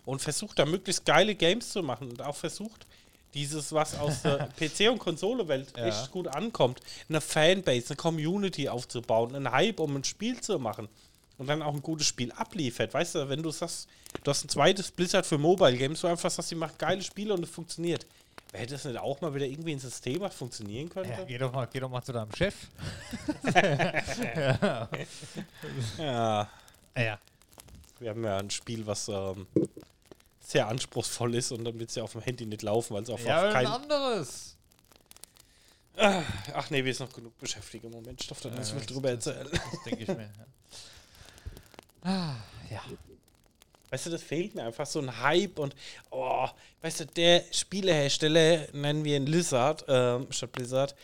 [0.05, 2.85] Und versucht da möglichst geile Games zu machen und auch versucht,
[3.33, 5.85] dieses, was aus der PC- und Konsole-Welt Ja.
[5.87, 10.89] echt gut ankommt, eine Fanbase, eine Community aufzubauen, einen Hype, um ein Spiel zu machen
[11.37, 12.93] und dann auch ein gutes Spiel abliefert.
[12.93, 13.87] Weißt du, wenn du sagst,
[14.23, 17.33] du hast ein zweites Blizzard für Mobile Games, du einfach sagst, die machen geile Spiele
[17.33, 18.05] und es funktioniert.
[18.51, 21.11] Wäre das nicht auch mal wieder irgendwie ein System, was funktionieren könnte?
[21.11, 22.55] Ja, geh, doch mal, geh doch mal zu deinem Chef.
[25.97, 26.49] Ja,
[26.97, 27.19] Ja.
[27.99, 29.47] wir haben ja ein Spiel, was ähm,
[30.49, 33.09] sehr anspruchsvoll ist und dann wird es ja auf dem Handy nicht laufen, weil es
[33.09, 33.67] auf, Ja, auf ein kein.
[33.67, 34.55] anderes.
[35.95, 38.21] Ach nee, wir sind noch genug beschäftigt im Moment.
[38.21, 39.47] Ich darf da nicht so viel das- drüber erzählen.
[39.51, 40.21] Das denke ich mir.
[40.21, 40.45] Ja.
[42.01, 42.35] Ah,
[42.71, 42.81] ja.
[43.91, 45.75] Weißt du, das fehlt mir einfach so ein Hype und,
[46.11, 46.47] oh,
[46.81, 50.95] weißt du, der Spielehersteller, nennen wir ihn Lizard, ähm, statt Blizzard,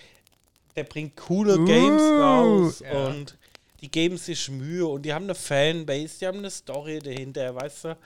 [0.76, 3.08] der bringt coole Uh, Games raus ja.
[3.08, 3.38] und
[3.82, 7.86] die geben sich Mühe und die haben eine Fanbase, die haben eine Story dahinter, weißt
[7.86, 7.98] du.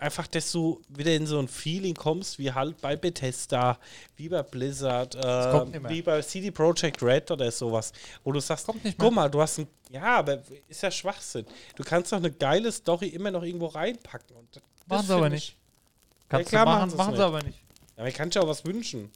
[0.00, 3.78] Einfach, dass du wieder in so ein Feeling kommst, wie halt bei Bethesda,
[4.16, 7.92] wie bei Blizzard, äh, wie bei CD Projekt Red oder sowas,
[8.22, 9.06] wo du sagst, Kommt nicht mehr.
[9.08, 11.46] guck mal, du hast ein, ja, aber ist ja Schwachsinn.
[11.74, 14.36] Du kannst doch eine geile Story immer noch irgendwo reinpacken.
[14.36, 15.48] Und das Machen sie aber nicht.
[15.48, 17.26] ich- Kannst klar du machen, machen sie nicht.
[17.26, 17.58] aber nicht.
[17.96, 19.10] Ja, man kann sich auch was wünschen.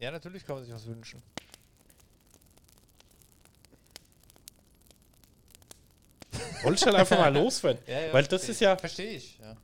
[0.00, 1.22] Ja, natürlich kann man sich was wünschen.
[6.62, 7.80] Wollte ich halt einfach mal loswerden.
[8.12, 9.38] weil das ist ja, Verstehe ich.
[9.38, 9.56] Ja.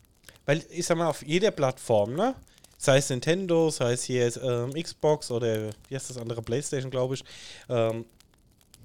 [0.50, 2.34] Weil ich sag mal, auf jeder Plattform, ne?
[2.76, 7.14] Sei es Nintendo, sei es hier ähm, Xbox oder wie heißt das andere, Playstation, glaube
[7.14, 7.24] ich.
[7.68, 8.04] Ähm,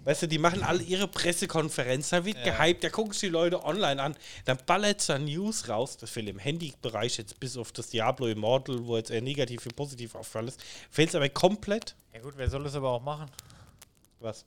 [0.03, 2.55] weißt du, die machen alle ihre Pressekonferenz, da wird Ja.
[2.55, 6.29] gehypt, da gucken sich die Leute online an, dann ballert da News raus, das fehlt
[6.29, 10.49] im Handybereich jetzt bis auf das Diablo Immortal, wo jetzt eher negativ wie positiv auffallen
[10.49, 11.95] ist, fehlt es aber komplett.
[12.13, 13.31] ja gut, wer soll das aber auch machen?
[14.19, 14.45] Was?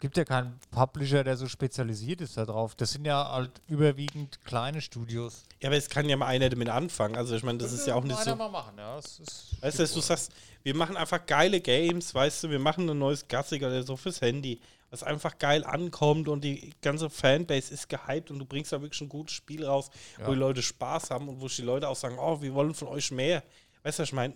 [0.00, 2.74] Gibt ja keinen Publisher, der so spezialisiert ist darauf.
[2.74, 5.44] Das sind ja halt überwiegend kleine Studios.
[5.62, 7.16] Ja, aber es kann ja mal einer damit anfangen.
[7.16, 8.36] Also ich meine, das ist ja auch nicht so.
[8.36, 8.96] mal machen, ja.
[8.96, 10.32] Das ist Weißt du, du sagst,
[10.62, 14.20] wir machen einfach geile Games, weißt du, wir machen ein neues Gassig oder so fürs
[14.20, 18.82] Handy, was einfach geil ankommt und die ganze Fanbase ist gehypt und du bringst da
[18.82, 19.88] wirklich ein gutes Spiel raus,
[20.18, 20.26] Ja.
[20.26, 22.88] wo die Leute Spaß haben und wo die Leute auch sagen, oh, wir wollen von
[22.88, 23.42] euch mehr.
[23.84, 24.34] Weißt du, was ich meine?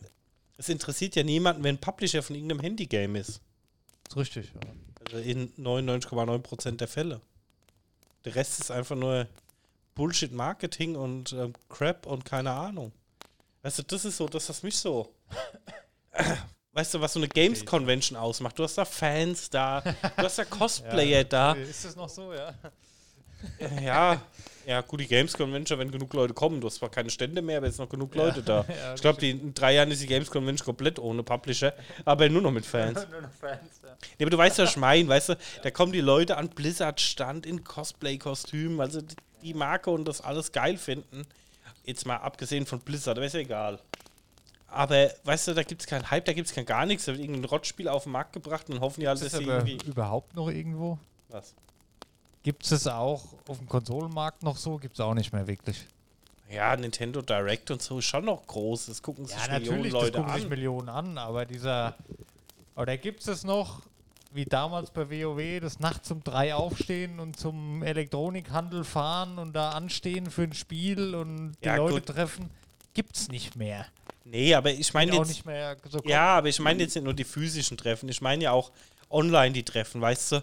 [0.56, 3.40] Es interessiert ja niemanden, wenn ein Publisher von irgendeinem Handygame ist.
[4.08, 4.60] ist richtig, ja.
[5.12, 7.20] In 99,9% der Fälle.
[8.24, 9.26] Der Rest ist einfach nur
[9.94, 12.92] Bullshit-Marketing und ähm, Crap und keine Ahnung.
[13.62, 15.12] Weißt du, das ist so, das was mich so.
[16.72, 18.58] Weißt du, was so eine Games-Convention ausmacht?
[18.58, 21.54] Du hast da Fans da, du hast da Cosplayer da.
[21.54, 22.54] Ist das noch so, ja?
[23.82, 24.22] Ja,
[24.68, 26.60] ja, gut, die Games Convention, wenn genug Leute kommen.
[26.60, 28.64] Du hast zwar keine Stände mehr, aber jetzt noch genug Leute da.
[28.68, 31.72] Ja, ich glaube, in drei Jahren ist die Games Convention komplett ohne Publisher,
[32.04, 33.06] aber nur noch mit Fans.
[33.10, 33.96] Nur noch Fans, ja.
[34.18, 37.46] Nee, aber du weißt, was ich meine, weißt du, da kommen die Leute an Blizzard-Stand
[37.46, 41.24] in Cosplay-Kostümen, also die- die Marke und das alles geil finden.
[41.84, 43.78] Jetzt mal abgesehen von Blizzard, aber ist ja egal.
[44.66, 47.12] Aber, weißt du, da gibt es keinen Hype, da gibt es kein gar nichts, da
[47.12, 49.78] wird irgendein Rottspiel auf den Markt gebracht und hoffen die halt, dass das sie irgendwie...
[49.86, 50.98] überhaupt noch irgendwo?
[51.28, 51.54] Was?
[52.48, 54.78] Gibt es auch auf dem Konsolenmarkt noch so?
[54.78, 55.84] Gibt es auch nicht mehr wirklich.
[56.50, 59.92] Ja, Nintendo Direct und so ist schon noch groß, das gucken sich Ja, Millionen natürlich,
[59.92, 60.48] das Leute gucken sich an.
[60.48, 61.94] Millionen an, aber dieser.
[62.74, 63.82] Oder gibt es noch,
[64.32, 69.72] wie damals bei WoW, das nachts um drei aufstehen und zum Elektronikhandel fahren und da
[69.72, 72.06] anstehen für ein Spiel und die Ja, Leute gut.
[72.06, 72.48] treffen?
[72.94, 73.84] Gibt's nicht mehr.
[74.24, 75.28] Nee, aber ich meine jetzt...
[75.28, 78.44] nicht mehr so Ja, aber ich meine jetzt nicht nur die physischen Treffen, ich meine
[78.44, 78.72] ja auch
[79.10, 80.42] online die Treffen, weißt du?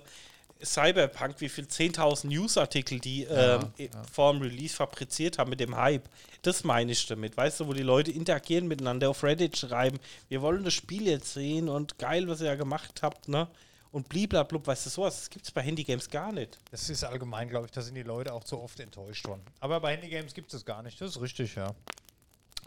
[0.66, 3.88] Cyberpunk, wie viel 10.000 Newsartikel die Ja, ähm, ja.
[4.12, 6.10] vor dem Release fabriziert haben mit dem Hype.
[6.42, 10.42] Das meine ich damit, weißt du, wo die Leute interagieren miteinander, auf Reddit schreiben, wir
[10.42, 13.48] wollen das Spiel jetzt sehen und geil, was ihr ja gemacht habt, ne?
[13.92, 16.60] Und bliblablub, weißt du, sowas, das gibt es bei Handygames gar nicht.
[16.70, 19.42] Das ist allgemein, glaube ich, da sind die Leute auch zu oft enttäuscht worden.
[19.62, 21.74] Aber bei Handygames gibt es das gar nicht, das ist richtig, ja.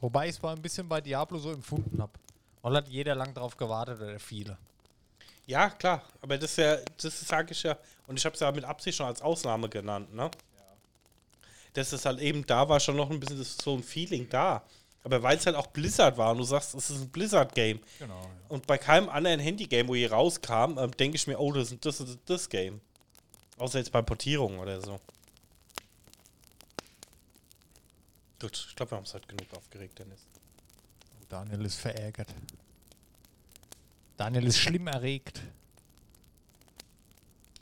[0.01, 2.13] Wobei ich es mal ein bisschen bei Diablo so empfunden habe.
[2.63, 4.57] Weil hat jeder lang drauf gewartet oder viele.
[5.49, 8.53] Ja, klar, aber das ist ja, das sage ich ja, und ich habe es ja
[8.53, 10.31] mit Absicht schon als Ausnahme genannt, ne?
[11.73, 14.63] Dass es halt eben da war schon noch ein bisschen so ein Feeling da.
[15.05, 17.81] Aber weil es halt auch Blizzard war und du sagst, es ist ein Blizzard-Game.
[17.99, 18.21] Genau.
[18.21, 18.31] Ja.
[18.49, 21.87] Und bei keinem anderen Handy-Game, wo hier rauskam, ähm, denke ich mir, oh, das ist
[21.87, 22.83] das, das, das Game.
[23.57, 25.01] Außer jetzt bei Portierung oder so.
[28.39, 30.27] Gut, ich glaube, wir haben es halt genug aufgeregt, Dennis.
[31.31, 32.29] Daniel ist verärgert.
[34.19, 35.41] Daniel ist schlimm erregt.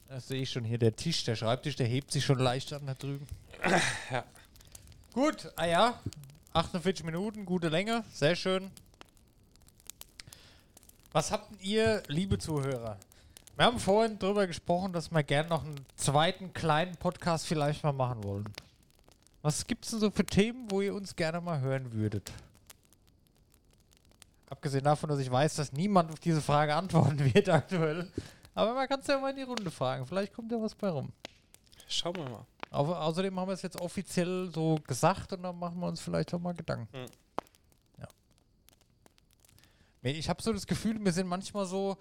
[0.08, 0.78] Das sehe ich schon hier.
[0.78, 3.26] Der Tisch, der Schreibtisch, der hebt sich schon leicht an da drüben.
[4.10, 4.24] Ja.
[5.12, 6.00] Gut, ah ja.
[6.54, 8.70] 48 Minuten, gute Länge, sehr schön.
[11.12, 12.96] Was habt denn ihr, liebe Zuhörer?
[13.56, 17.92] Wir haben vorhin darüber gesprochen, dass wir gerne noch einen zweiten kleinen Podcast vielleicht mal
[17.92, 18.48] machen wollen.
[19.42, 22.32] Was gibt's denn so für Themen, wo ihr uns gerne mal hören würdet?
[24.48, 28.10] Abgesehen davon, dass ich weiß, dass niemand auf diese Frage antworten wird aktuell.
[28.54, 30.06] Aber man kann es ja mal in die Runde fragen.
[30.06, 31.12] Vielleicht kommt ja was bei rum.
[31.88, 32.46] Schauen wir mal.
[32.70, 36.32] Au außerdem haben wir es jetzt offiziell so gesagt und dann machen wir uns vielleicht
[36.32, 36.88] auch mal Gedanken.
[36.96, 37.06] Mhm.
[37.98, 38.08] Ja.
[40.02, 41.96] Ich habe so das Gefühl, wir sind manchmal so,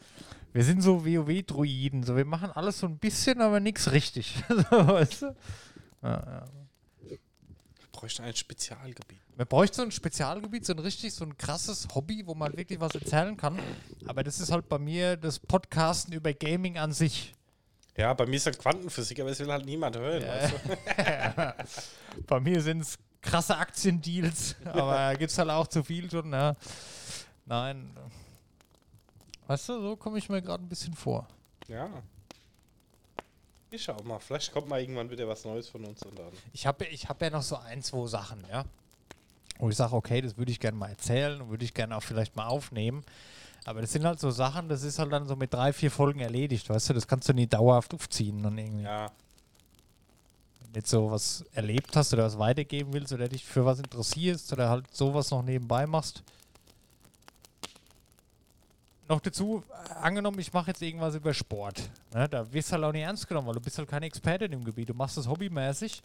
[0.53, 2.03] wir sind so WoW-Druiden.
[2.03, 4.35] So, wir machen alles so ein bisschen, aber nichts richtig.
[4.47, 5.35] so, weißt du?
[6.03, 6.45] ja, ja.
[7.95, 9.19] Wir bräuchten ein Spezialgebiet.
[9.37, 12.79] Man bräuchte so ein Spezialgebiet, so ein richtig, so ein krasses Hobby, wo man wirklich
[12.79, 13.57] was erzählen kann.
[14.05, 17.33] Aber das ist halt bei mir das Podcasten über Gaming an sich.
[17.97, 20.21] Ja, bei mir ist halt Quantenphysik, aber es will halt niemand hören.
[20.21, 21.55] Weißt du?
[22.27, 26.33] Bei mir sind es krasse Aktiendeals, aber gibt es halt auch zu viel schon.
[26.33, 26.57] Ja.
[27.45, 27.95] Nein.
[29.47, 31.25] Weißt du, so komme ich mir gerade ein bisschen vor.
[31.67, 31.89] Ja.
[33.75, 36.31] Ich schau mal, vielleicht kommt mal irgendwann wieder was Neues von uns und dann.
[36.53, 38.63] Ich habe ich hab ja noch so ein, zwei Sachen, ja.
[39.59, 42.03] Wo ich sage, okay, das würde ich gerne mal erzählen und würde ich gerne auch
[42.03, 43.03] vielleicht mal aufnehmen.
[43.65, 46.21] Aber das sind halt so Sachen, das ist halt dann so mit drei, vier Folgen
[46.21, 48.83] erledigt, weißt du, das kannst du nie dauerhaft aufziehen dann irgendwie.
[48.83, 49.11] Ja.
[50.61, 53.79] Wenn du jetzt so was erlebt hast oder was weitergeben willst oder dich für was
[53.79, 56.23] interessierst oder halt sowas noch nebenbei machst.
[59.07, 61.89] Noch dazu, äh, angenommen, ich mache jetzt irgendwas über Sport.
[62.13, 64.51] Ne, da wirst du halt auch nicht ernst genommen, weil du bist halt keine Expertin
[64.51, 64.89] im Gebiet.
[64.89, 66.01] Du machst das hobbymäßig.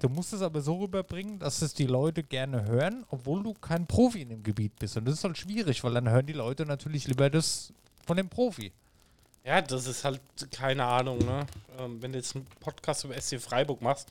[0.00, 3.86] Du musst es aber so rüberbringen, dass es die Leute gerne hören, obwohl du kein
[3.86, 4.96] Profi in dem Gebiet bist.
[4.96, 7.72] Und das ist halt schwierig, weil dann hören die Leute natürlich lieber das
[8.06, 8.72] von dem Profi.
[9.44, 10.20] Ja, das ist halt,
[10.52, 11.46] keine Ahnung, ne?
[11.78, 14.08] Ähm, wenn du jetzt einen Podcast über SC Freiburg machst,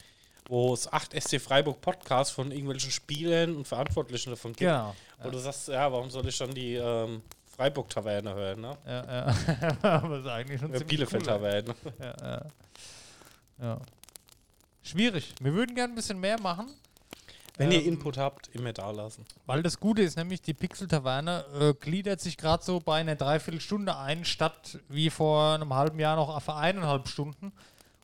[0.50, 4.94] wo es acht SC Freiburg Podcasts von irgendwelchen Spielern und Verantwortlichen davon gibt, Genau.
[5.24, 7.22] wo du sagst, ja, warum soll ich dann die ähm,
[7.58, 8.78] Freiburg-Taverne hören, ne?
[8.86, 9.78] Ja, ja.
[9.82, 11.76] aber es ist eigentlich schon Oder ziemlich cool, Bielefeld-Taverne.
[12.00, 12.46] Ja, ja.
[13.60, 13.80] ja.
[14.84, 15.34] Schwierig.
[15.42, 16.68] Wir würden gerne ein bisschen mehr machen.
[17.58, 19.26] Wenn ihr Ähm, Input habt, immer da lassen.
[19.48, 23.98] Weil das Gute ist nämlich, die Pixel-Taverne äh, gliedert sich gerade so bei einer Dreiviertelstunde
[23.98, 27.52] ein, statt wie vor einem halben Jahr noch für eineinhalb Stunden.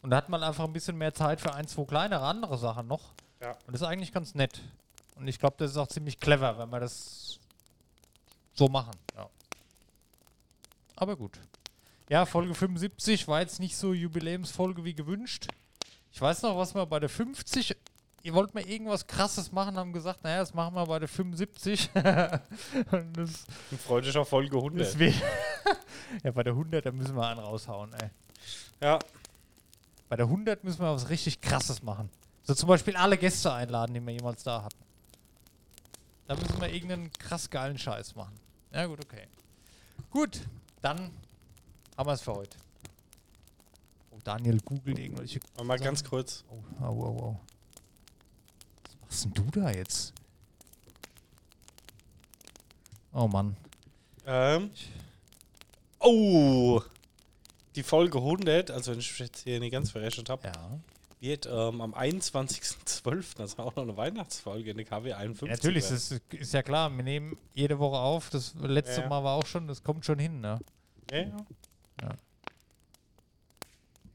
[0.02, 2.88] Und da hat man einfach ein bisschen mehr Zeit für ein, zwei kleinere andere Sachen
[2.88, 3.14] noch.
[3.40, 3.52] Ja.
[3.68, 4.60] Und das ist eigentlich ganz nett.
[5.16, 7.40] Und ich glaube, das ist auch ziemlich clever, wenn wir das
[8.54, 8.92] so machen.
[9.16, 9.30] Ja.
[10.96, 11.40] Aber gut.
[12.10, 15.48] Ja, Folge 75 war jetzt nicht so Jubiläumsfolge wie gewünscht.
[16.12, 17.76] Ich weiß noch, was wir bei der 50
[18.24, 21.90] ihr wollt mal irgendwas krasses machen, haben gesagt, naja, das machen wir bei der 75.
[22.92, 23.46] Und das,
[23.90, 24.80] euch auf Folge 100.
[24.80, 25.22] deswegen,
[26.24, 28.10] ja, bei der 100, da müssen wir einen raushauen, ey.
[28.82, 29.00] Ja,
[30.10, 32.10] Bei der 100 müssen wir was richtig krasses machen.
[32.44, 34.84] So zum Beispiel alle Gäste einladen, die wir jemals da hatten.
[36.28, 38.36] Da müssen wir irgendeinen krass geilen Scheiß machen.
[38.72, 39.28] Ja, gut, okay.
[40.10, 40.42] Gut,
[40.84, 41.12] dann
[41.98, 42.58] haben wir es für heute.
[44.12, 45.40] Oh, Daniel googelt irgendwelche.
[45.58, 45.86] mal Sachen.
[45.86, 46.44] ganz kurz.
[46.50, 47.40] Oh, oh, oh, oh.
[48.84, 50.14] Was machst denn du da jetzt?
[53.14, 53.56] Oh Mann.
[54.26, 54.72] Ähm.
[56.00, 56.82] Oh!
[57.76, 60.80] Die Folge 100, also wenn ich jetzt hier nicht ganz verrechnet habe, Ja.
[61.24, 65.50] Wird ähm, am 21.12., also auch noch eine Weihnachtsfolge in der KW 51.
[65.50, 65.96] Natürlich, werden.
[65.96, 66.96] das ist, ist ja klar.
[66.96, 68.30] Wir nehmen jede Woche auf.
[68.30, 69.10] Das letzte Ja, ja.
[69.10, 70.60] Mal war auch schon, das kommt schon hin, ne?
[71.10, 71.38] Ja, ja.
[72.02, 72.10] Ja,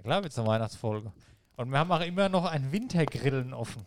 [0.03, 1.11] klar wird's eine Weihnachtsfolge.
[1.57, 3.87] Und wir haben auch immer noch ein Wintergrillen offen.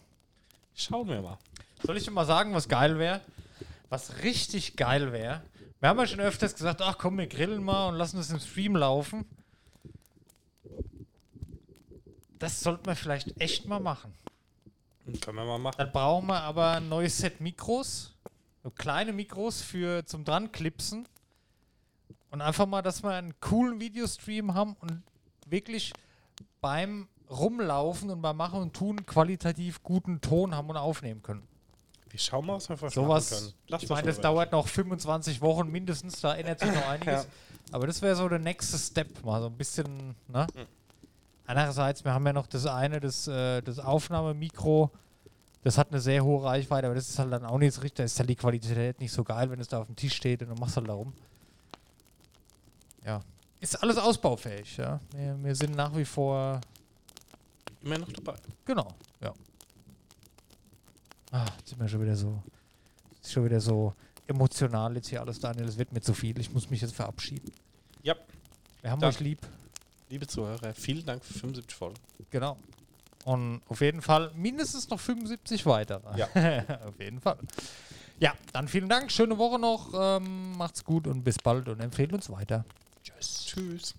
[0.73, 1.37] Schauen wir mal.
[1.83, 3.21] Soll ich dir mal sagen, was geil wäre?
[3.89, 5.43] Was richtig geil wäre?
[5.79, 8.39] Wir haben ja schon öfters gesagt, ach komm, wir grillen mal und lassen das im
[8.39, 9.25] Stream laufen.
[12.41, 14.13] Das sollten wir vielleicht echt mal machen.
[15.21, 15.75] Können wir mal machen.
[15.77, 18.15] Dann brauchen wir aber ein neues Set Mikros.
[18.63, 21.07] So kleine Mikros für zum dran klipsen.
[22.31, 25.03] Und einfach mal, dass wir einen coolen Videostream haben und
[25.45, 25.93] wirklich
[26.61, 31.47] beim Rumlaufen und beim Machen und Tun qualitativ guten Ton haben und aufnehmen können.
[32.09, 33.53] Wir schauen mal, was wir machen Sowas, können.
[33.67, 37.23] Lass ich meine, das dauert noch 25 Wochen mindestens, da ändert sich noch einiges.
[37.23, 37.25] Ja.
[37.71, 40.47] Aber das wäre so der nächste Step, mal so ein bisschen, ne?
[40.55, 40.65] Hm.
[41.45, 44.91] Andererseits, wir haben ja noch das eine, das, äh, das Aufnahmemikro,
[45.63, 47.97] das hat eine sehr hohe Reichweite, aber das ist halt dann auch nicht so richtig,
[47.97, 50.41] da ist halt die Qualität nicht so geil, wenn es da auf dem Tisch steht
[50.41, 51.13] und du machst halt da rum.
[53.05, 53.21] Ja.
[53.59, 54.99] Ist alles ausbaufähig, ja.
[55.15, 56.61] Wir, wir sind nach wie vor
[57.83, 58.35] Immer noch dabei.
[58.65, 58.87] Genau,
[59.21, 59.33] ja.
[61.31, 62.41] Ah, jetzt sind wir schon wieder so.
[63.21, 63.93] Ist schon wieder so
[64.27, 65.67] emotional jetzt hier alles, Daniel.
[65.67, 66.39] Es wird mir zu viel.
[66.39, 67.51] Ich muss mich jetzt verabschieden.
[68.03, 68.15] Ja,
[68.81, 69.15] Wir haben Danke.
[69.15, 69.39] euch lieb.
[70.11, 71.95] Liebe Zuhörer, vielen Dank für 75 Folgen.
[72.29, 72.57] Genau.
[73.25, 76.17] Und auf jeden Fall mindestens noch 75 weitere.
[76.17, 76.27] Ja.
[76.87, 77.37] auf jeden Fall.
[78.19, 79.11] Ja, dann vielen Dank.
[79.11, 79.93] Schöne Woche noch.
[79.93, 82.65] Ähm, macht's gut und bis bald und empfehlt uns weiter.
[83.03, 83.45] Tschüss.
[83.45, 83.95] Tschüss.